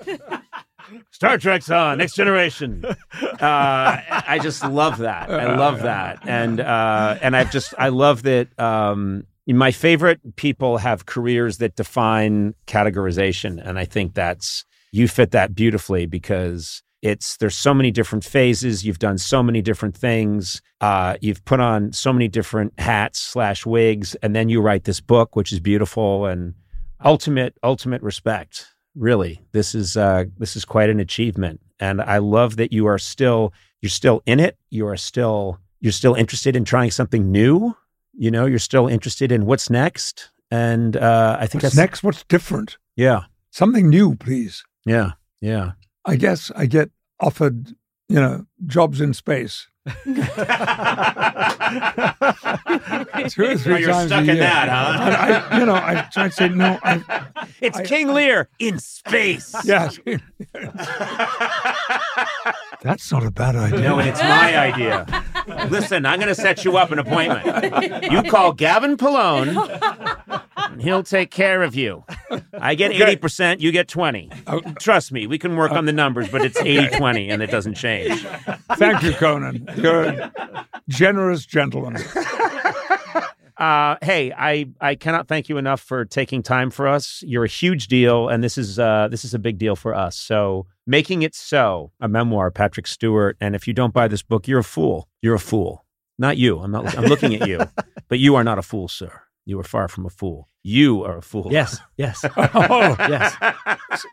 [1.12, 2.95] Star Trek's on, Next Generation." Uh,
[3.41, 5.30] I just love that.
[5.30, 8.47] I love that, and uh, and I just I love that.
[8.57, 15.31] Um, my favorite people have careers that define categorization, and I think that's you fit
[15.31, 18.85] that beautifully because It's there's so many different phases.
[18.85, 20.61] You've done so many different things.
[20.81, 25.01] Uh, you've put on so many different hats slash wigs, and then you write this
[25.01, 26.53] book, which is beautiful and
[27.03, 28.67] ultimate ultimate respect.
[28.93, 32.99] Really, this is uh, this is quite an achievement, and I love that you are
[32.99, 34.57] still you're still in it.
[34.69, 37.75] You are still you're still interested in trying something new.
[38.13, 42.03] You know, you're still interested in what's next, and uh, I think What's that's next?
[42.03, 42.77] What's different?
[42.95, 44.63] Yeah, Something new, please.
[44.86, 45.11] Yeah,
[45.41, 45.71] yeah.
[46.05, 47.69] I guess I get offered,
[48.09, 49.67] you know, jobs in space
[53.29, 54.38] two or three you're times stuck a in year.
[54.38, 54.97] that, huh?
[55.01, 56.77] And I, you know, I try to say no.
[56.84, 57.01] I,
[57.61, 59.55] It's I- King Lear in space.
[59.63, 59.99] yes,
[62.82, 63.82] that's not a bad idea.
[63.82, 65.05] No, and it's my idea.
[65.69, 68.11] Listen, I'm going to set you up an appointment.
[68.11, 70.41] You call Gavin Polone, and
[70.80, 72.03] he'll take care of you.
[72.53, 74.30] I get 80%, you get 20.
[74.80, 77.76] Trust me, we can work on the numbers, but it's 80 20 and it doesn't
[77.76, 78.22] change.
[78.76, 79.67] Thank you, Conan.
[79.76, 82.01] You're a generous gentleman.
[83.57, 87.24] Uh, hey, I, I cannot thank you enough for taking time for us.
[87.28, 90.17] You're a huge deal, and this is uh, this is a big deal for us.
[90.17, 93.38] So, making it so, a memoir, Patrick Stewart.
[93.39, 95.07] And if you don't buy this book, you're a fool.
[95.22, 95.86] You're a fool.
[96.17, 96.57] Not you.
[96.57, 96.97] I'm not.
[96.97, 97.59] I'm looking at you,
[98.07, 99.22] but you are not a fool, sir.
[99.51, 100.47] You are far from a fool.
[100.63, 101.49] You are a fool.
[101.51, 103.35] Yes, yes, Oh, yes.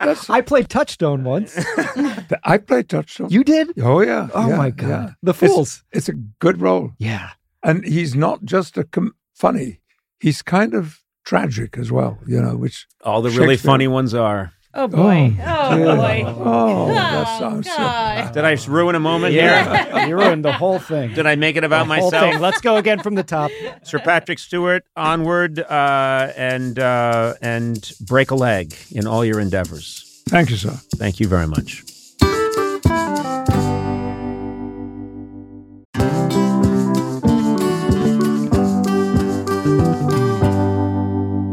[0.01, 1.57] that's, I played Touchstone once.
[2.45, 3.28] I played touchstone.
[3.30, 3.72] You did?
[3.80, 4.28] Oh yeah.
[4.34, 5.11] Oh yeah, my god, yeah.
[5.22, 5.84] the It's- fools.
[5.93, 7.30] It's, a good role, yeah.
[7.62, 9.80] and he's not just a com- funny.
[10.18, 12.18] He's kind of tragic as well.
[12.26, 14.53] You know, which All the really funny ones are.
[14.75, 15.35] Oh boy.
[15.41, 16.25] Oh, Oh, boy.
[16.27, 18.33] Oh, that Oh, sounds so God.
[18.35, 19.45] Did I ruin a moment here?
[19.45, 21.14] Yeah, you ruined the whole thing.
[21.14, 22.33] Did I make it about the whole myself?
[22.33, 22.41] thing.
[22.41, 23.51] Let's go again from the top.
[23.83, 30.23] Sir Patrick Stewart, onward uh, and uh, and break a leg in all your endeavors.
[30.29, 30.73] Thank you, sir.
[30.97, 31.83] Thank you very much.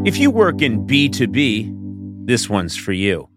[0.05, 1.84] If you work in B2B,
[2.25, 3.29] this one's for you.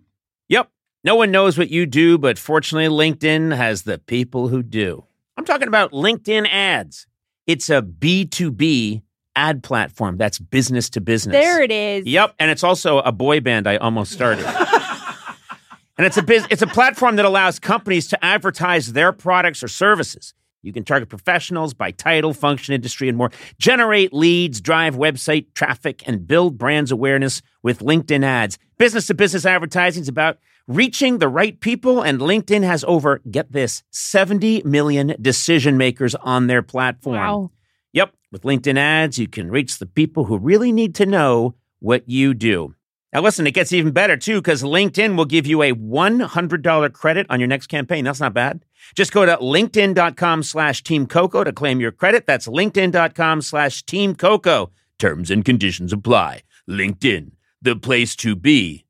[0.49, 0.70] Yep,
[1.05, 5.05] no one knows what you do, but fortunately, LinkedIn has the people who do.
[5.36, 7.07] I'm talking about LinkedIn ads.
[7.47, 9.03] It's a B2B
[9.36, 11.32] ad platform that's business to business.
[11.32, 12.07] There it is.
[12.07, 14.45] Yep, and it's also a boy band I almost started.
[15.99, 19.68] and it's a biz- it's a platform that allows companies to advertise their products or
[19.68, 20.34] services.
[20.63, 23.31] You can target professionals by title, function, industry, and more.
[23.59, 28.59] Generate leads, drive website traffic, and build brands awareness with LinkedIn ads.
[28.77, 33.53] Business to business advertising is about reaching the right people, and LinkedIn has over, get
[33.53, 37.17] this, 70 million decision makers on their platform.
[37.17, 37.51] Wow.
[37.93, 38.15] Yep.
[38.31, 42.35] With LinkedIn ads, you can reach the people who really need to know what you
[42.35, 42.75] do.
[43.13, 47.27] Now, listen, it gets even better too, because LinkedIn will give you a $100 credit
[47.31, 48.05] on your next campaign.
[48.05, 48.65] That's not bad.
[48.95, 52.27] Just go to linkedin.com slash team Coco to claim your credit.
[52.27, 54.71] That's linkedin.com slash team Coco.
[54.99, 56.43] Terms and conditions apply.
[56.69, 57.33] LinkedIn,
[57.63, 58.85] the place to be,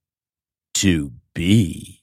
[0.75, 2.03] to be.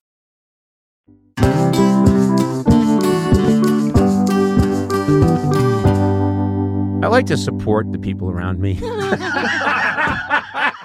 [7.03, 8.73] I like to support the people around me.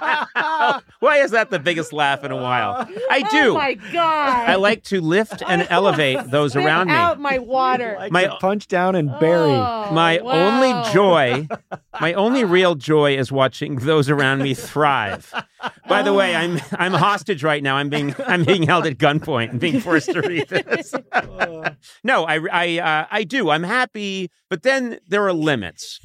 [1.00, 2.88] Why is that the biggest laugh in a while?
[3.10, 3.50] I do.
[3.50, 4.48] Oh my god.
[4.50, 6.94] I like to lift and elevate those Spit around me.
[6.94, 7.96] out my water.
[7.98, 9.50] Like My- to punch down and bury.
[9.52, 10.32] Oh, My wow.
[10.32, 11.48] only joy,
[12.00, 15.32] my only real joy is watching those around me thrive.
[15.88, 17.76] By the way, I'm I'm a hostage right now.
[17.76, 20.92] I'm being I'm being held at gunpoint and being forced to read this.
[22.04, 23.50] no, I I uh, I do.
[23.50, 26.00] I'm happy, but then there are limits.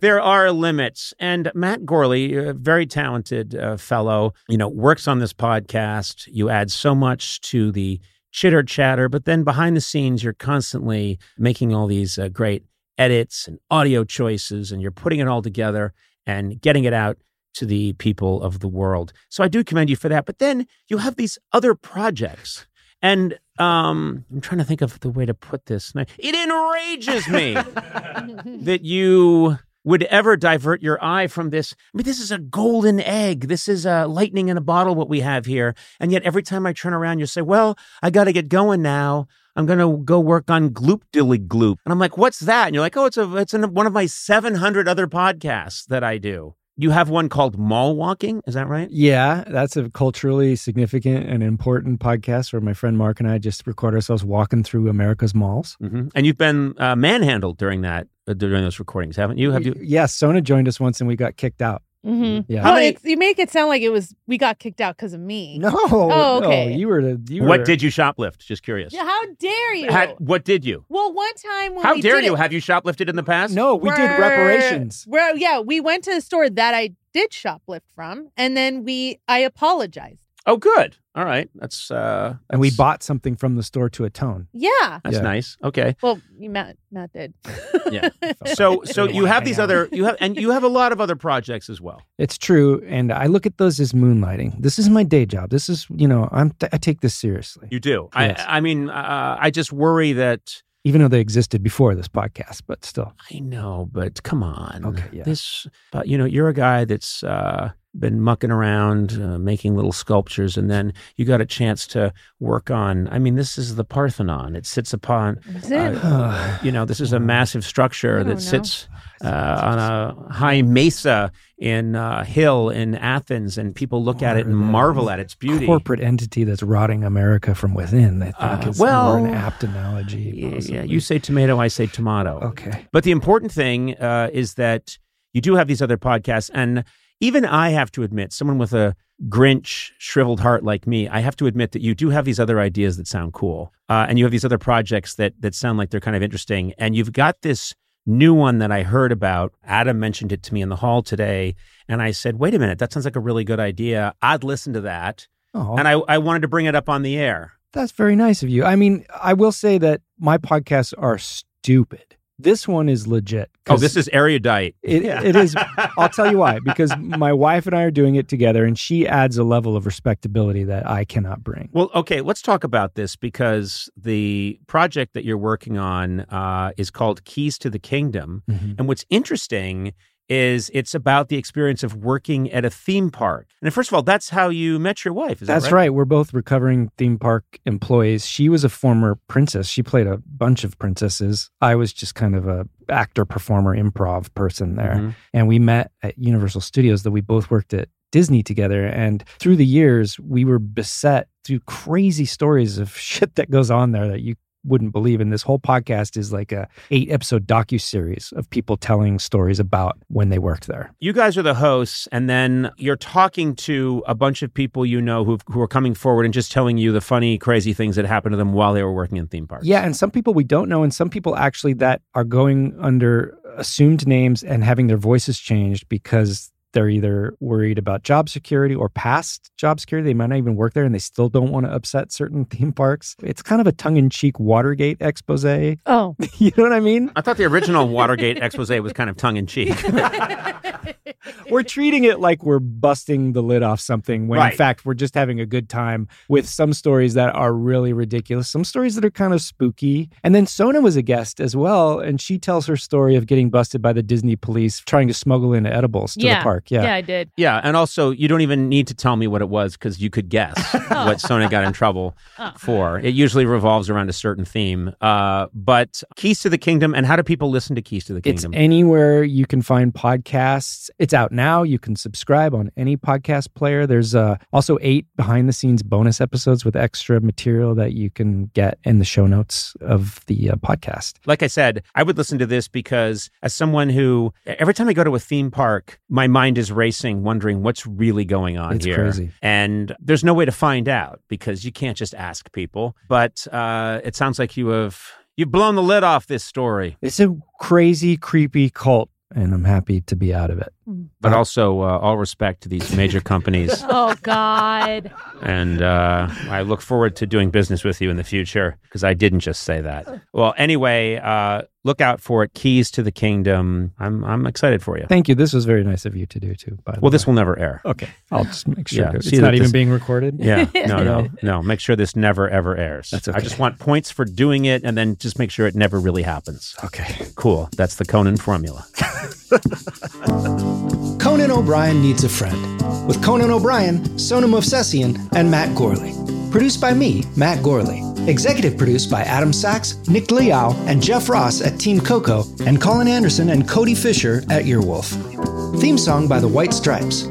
[0.00, 5.20] There are limits, and Matt Gourley, a very talented uh, fellow, you know, works on
[5.20, 6.28] this podcast.
[6.30, 7.98] You add so much to the
[8.30, 12.62] chitter chatter, but then behind the scenes, you're constantly making all these uh, great
[12.98, 15.94] edits and audio choices, and you're putting it all together
[16.26, 17.16] and getting it out
[17.54, 19.14] to the people of the world.
[19.30, 20.26] So I do commend you for that.
[20.26, 22.66] But then you have these other projects.
[23.00, 25.92] And um, I'm trying to think of the way to put this.
[25.94, 27.54] It enrages me
[28.64, 31.74] that you would ever divert your eye from this.
[31.94, 33.48] I mean, this is a golden egg.
[33.48, 35.74] This is a lightning in a bottle, what we have here.
[36.00, 38.82] And yet, every time I turn around, you say, Well, I got to get going
[38.82, 39.28] now.
[39.54, 41.76] I'm going to go work on Gloop Dilly Gloop.
[41.86, 42.66] And I'm like, What's that?
[42.66, 46.04] And you're like, Oh, it's, a, it's in one of my 700 other podcasts that
[46.04, 46.56] I do.
[46.78, 48.42] You have one called Mall Walking.
[48.46, 48.88] Is that right?
[48.90, 53.66] Yeah, that's a culturally significant and important podcast where my friend Mark and I just
[53.66, 55.76] record ourselves walking through America's malls.
[55.80, 59.50] hmm And you've been uh, manhandled during that, during those recordings, haven't you?
[59.52, 59.74] Have you?
[59.80, 61.82] Yes, Sona joined us once and we got kicked out.
[62.04, 62.52] Mm-hmm.
[62.52, 62.62] Yeah.
[62.62, 65.12] How Well, many- you make it sound like it was we got kicked out because
[65.12, 65.58] of me.
[65.58, 66.70] No, Oh, okay.
[66.70, 67.20] no, you were the.
[67.34, 68.38] You What were, did you shoplift?
[68.38, 68.92] Just curious.
[68.92, 69.90] Yeah, How dare you?
[69.90, 70.84] Had- what did you?
[70.88, 72.34] well, one time when How we dare did you?
[72.34, 73.54] it, Have you shoplifted in the past?
[73.54, 75.04] No, we did we're- reparations.
[75.08, 79.18] We're, yeah, we went to the store that I did shoplift from, and then we
[79.26, 80.20] I apologized.
[80.48, 80.96] Oh, good.
[81.16, 81.48] All right.
[81.56, 82.34] That's uh.
[82.50, 84.46] And we bought something from the store to atone.
[84.52, 85.00] Yeah.
[85.02, 85.22] That's Yeah.
[85.22, 85.56] nice.
[85.64, 85.96] Okay.
[86.02, 87.34] Well, you Matt Matt did.
[87.90, 88.08] Yeah.
[88.54, 91.14] So so you have these other you have and you have a lot of other
[91.16, 92.00] projects as well.
[92.18, 94.60] It's true, and I look at those as moonlighting.
[94.60, 95.50] This is my day job.
[95.50, 98.08] This is, you know, I'm I take this seriously, You do.
[98.16, 98.44] Yes.
[98.46, 102.62] I I mean uh, I just worry that even though they existed before this podcast.
[102.66, 104.84] But still, I know, but come on.
[104.84, 105.24] Okay, yeah.
[105.24, 109.92] This but you know you're a guy that's uh been mucking around uh, making little
[109.92, 113.84] sculptures and then you got a chance to work on I mean this is the
[113.84, 114.54] Parthenon.
[114.56, 115.94] It sits upon Is it?
[116.04, 118.88] uh, you know, this is a massive structure that don't sits
[119.24, 119.28] uh,
[119.64, 124.54] on a high mesa in uh, hill in Athens, and people look at it and
[124.54, 125.64] marvel at its beauty.
[125.64, 128.22] corporate entity that's rotting America from within.
[128.22, 128.36] I think
[128.66, 130.32] Uh, is more an well, apt analogy.
[130.36, 130.76] Yeah, possibly.
[130.76, 132.40] yeah, you say tomato, I say tomato.
[132.50, 132.86] okay?
[132.92, 134.98] But the important thing uh, is that
[135.32, 136.84] you do have these other podcasts, and
[137.20, 138.94] even I have to admit, someone with a
[139.28, 142.60] Grinch shriveled heart like me, I have to admit that you do have these other
[142.60, 145.90] ideas that sound cool, uh, and you have these other projects that that sound like
[145.90, 149.52] they're kind of interesting, and you've got this new one that I heard about.
[149.64, 151.54] Adam mentioned it to me in the hall today,
[151.88, 154.14] and I said, "Wait a minute, that sounds like a really good idea.
[154.20, 157.16] I'd listen to that." Oh, And I, I wanted to bring it up on the
[157.16, 157.52] air.
[157.72, 158.64] that's very nice of you.
[158.64, 162.15] I mean, I will say that my podcasts are stupid.
[162.38, 163.50] This one is legit.
[163.68, 164.76] Oh, this is erudite.
[164.82, 165.56] It, it is.
[165.98, 166.58] I'll tell you why.
[166.58, 169.86] Because my wife and I are doing it together, and she adds a level of
[169.86, 171.70] respectability that I cannot bring.
[171.72, 176.90] Well, okay, let's talk about this because the project that you're working on uh, is
[176.90, 178.42] called Keys to the Kingdom.
[178.50, 178.78] Mhm.
[178.78, 179.94] And what's interesting
[180.28, 183.48] is it's about the experience of working at a theme park.
[183.62, 185.40] And first of all, that's how you met your wife.
[185.42, 185.82] Is That's that right?
[185.82, 185.94] right?
[185.94, 188.26] We're both recovering theme park employees.
[188.26, 189.68] She was a former princess.
[189.68, 191.50] She played a bunch of princesses.
[191.60, 194.94] I was just kind of a actor, performer, improv person there.
[194.96, 195.14] Mhm.
[195.32, 198.86] And we met at Universal Studios that we both worked at Disney together.
[198.86, 203.92] And through the years, we were beset through crazy stories of shit that goes on
[203.92, 204.36] there that you
[204.66, 205.20] wouldn't believe.
[205.20, 209.60] And this whole podcast is like a eight episode docu series of people telling stories
[209.60, 210.92] about when they worked there.
[210.98, 215.00] You guys are the hosts, and then you're talking to a bunch of people you
[215.00, 218.04] know who who are coming forward and just telling you the funny, crazy things that
[218.04, 219.66] happened to them while they were working in theme parks.
[219.66, 223.36] Yeah, and some people we don't know, and some people actually that are going under
[223.56, 228.90] assumed names and having their voices changed because they're either worried about job security or
[228.90, 230.10] past job security.
[230.10, 232.70] They might not even work there and they still don't want to upset certain theme
[232.70, 233.16] parks.
[233.22, 235.46] It's kind of a tongue in cheek Watergate expose.
[235.86, 236.14] Oh.
[236.36, 237.10] you know what I mean?
[237.16, 239.74] I thought the original Watergate expose was kind of tongue in cheek.
[241.50, 244.52] We're treating it like we're busting the lid off something when Right.
[244.52, 248.48] in fact we're just having a good time with some stories that are really ridiculous,
[248.48, 250.10] some stories that are kind of spooky.
[250.22, 253.50] And then Sona was a guest as well, and she tells her story of getting
[253.50, 256.38] busted by the Disney police trying to smuggle in edibles to yeah.
[256.38, 256.65] the park.
[256.70, 256.82] Yeah.
[256.82, 257.30] Yeah, I did.
[257.36, 260.10] Yeah, and also you don't even need to tell me what it was because you
[260.10, 260.54] could guess
[260.88, 262.52] what Sona got in trouble Oh.
[262.58, 262.98] for.
[262.98, 264.92] It usually revolves around a certain theme.
[265.00, 268.20] Uh, but Keys to the Kingdom, and how do people listen to Keys to the
[268.20, 268.34] Kingdom?
[268.36, 268.60] It's Kingdom?
[268.60, 270.90] anywhere you can find podcasts.
[270.98, 271.62] It's out now.
[271.62, 273.86] You can subscribe on any podcast player.
[273.86, 278.46] There's uh, also eight behind the scenes bonus episodes with extra material that you can
[278.54, 281.14] get in the show notes of the uh, podcast.
[281.26, 284.92] like I said, I would listen to this because as someone who every time I
[284.92, 288.84] go to a theme park, my mind is racing, wondering what's really going on It's
[288.84, 288.94] here.
[288.96, 289.30] crazy.
[289.42, 292.96] And there's no way to find out because you can't just ask people.
[293.08, 295.00] But uh, it sounds like you have
[295.36, 296.96] you've blown the lid off this story.
[297.02, 300.72] It's a crazy, creepy cult, and I'm happy to be out of it.
[301.20, 303.82] But also, uh, all respect to these major companies.
[303.98, 305.10] Oh God.
[305.42, 309.14] and uh, I look forward to doing business with you in the future because I
[309.14, 310.06] didn't just say that.
[310.32, 312.54] Well, anyway, uh, look out for it.
[312.54, 313.92] Keys to the Kingdom.
[313.98, 315.06] I'm I'm excited for you.
[315.08, 315.34] Thank you.
[315.34, 316.78] This was very nice of you to do too.
[316.84, 317.14] By the Well, way.
[317.14, 317.80] this will never air.
[317.84, 320.38] Okay, I'll just make sure Yeah, it's see not even this- being recorded.
[320.38, 321.62] Yeah, no, no, no.
[321.62, 323.10] Make sure this never ever airs.
[323.10, 323.36] That's okay.
[323.38, 326.22] I just want points for doing it, and then just make sure it never really
[326.22, 326.76] happens.
[326.84, 327.26] Okay.
[327.34, 327.68] Cool.
[327.76, 328.84] That's the Conan formula.
[331.20, 336.12] Conan O'Brien Needs a Friend, with Conan O'Brien, Sona Movsesian, and Matt Gourley.
[336.50, 338.02] Produced by me, Matt Gourley.
[338.28, 343.06] Executive produced by Adam Sachs, Nick Liao, and Jeff Ross at Team Coco, and Colin
[343.06, 345.80] Anderson and Cody Fisher at Earwolf.
[345.80, 347.26] Theme song by The White Stripes.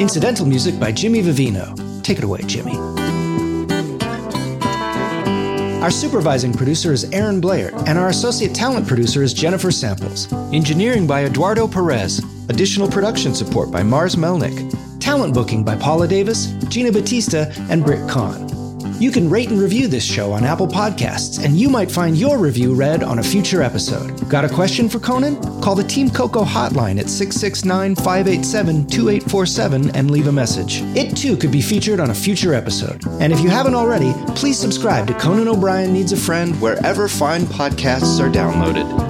[0.00, 2.02] Incidental music by Jimmy Vivino.
[2.02, 2.99] Take it away, Jimmy.
[5.80, 10.30] Our supervising producer is Aaron Blair, and our associate talent producer is Jennifer Samples.
[10.52, 12.18] Engineering by Eduardo Perez.
[12.50, 14.70] Additional production support by Mars Melnick.
[15.00, 18.49] Talent booking by Paula Davis, Gina Batista, and Britt Kahn.
[19.00, 22.36] You can rate and review this show on Apple Podcasts, and you might find your
[22.36, 24.28] review read on a future episode.
[24.28, 25.40] Got a question for Conan?
[25.62, 30.82] Call the Team Coco hotline at 669 587 2847 and leave a message.
[30.94, 33.02] It too could be featured on a future episode.
[33.20, 37.42] And if you haven't already, please subscribe to Conan O'Brien Needs a Friend wherever fine
[37.42, 39.09] podcasts are downloaded.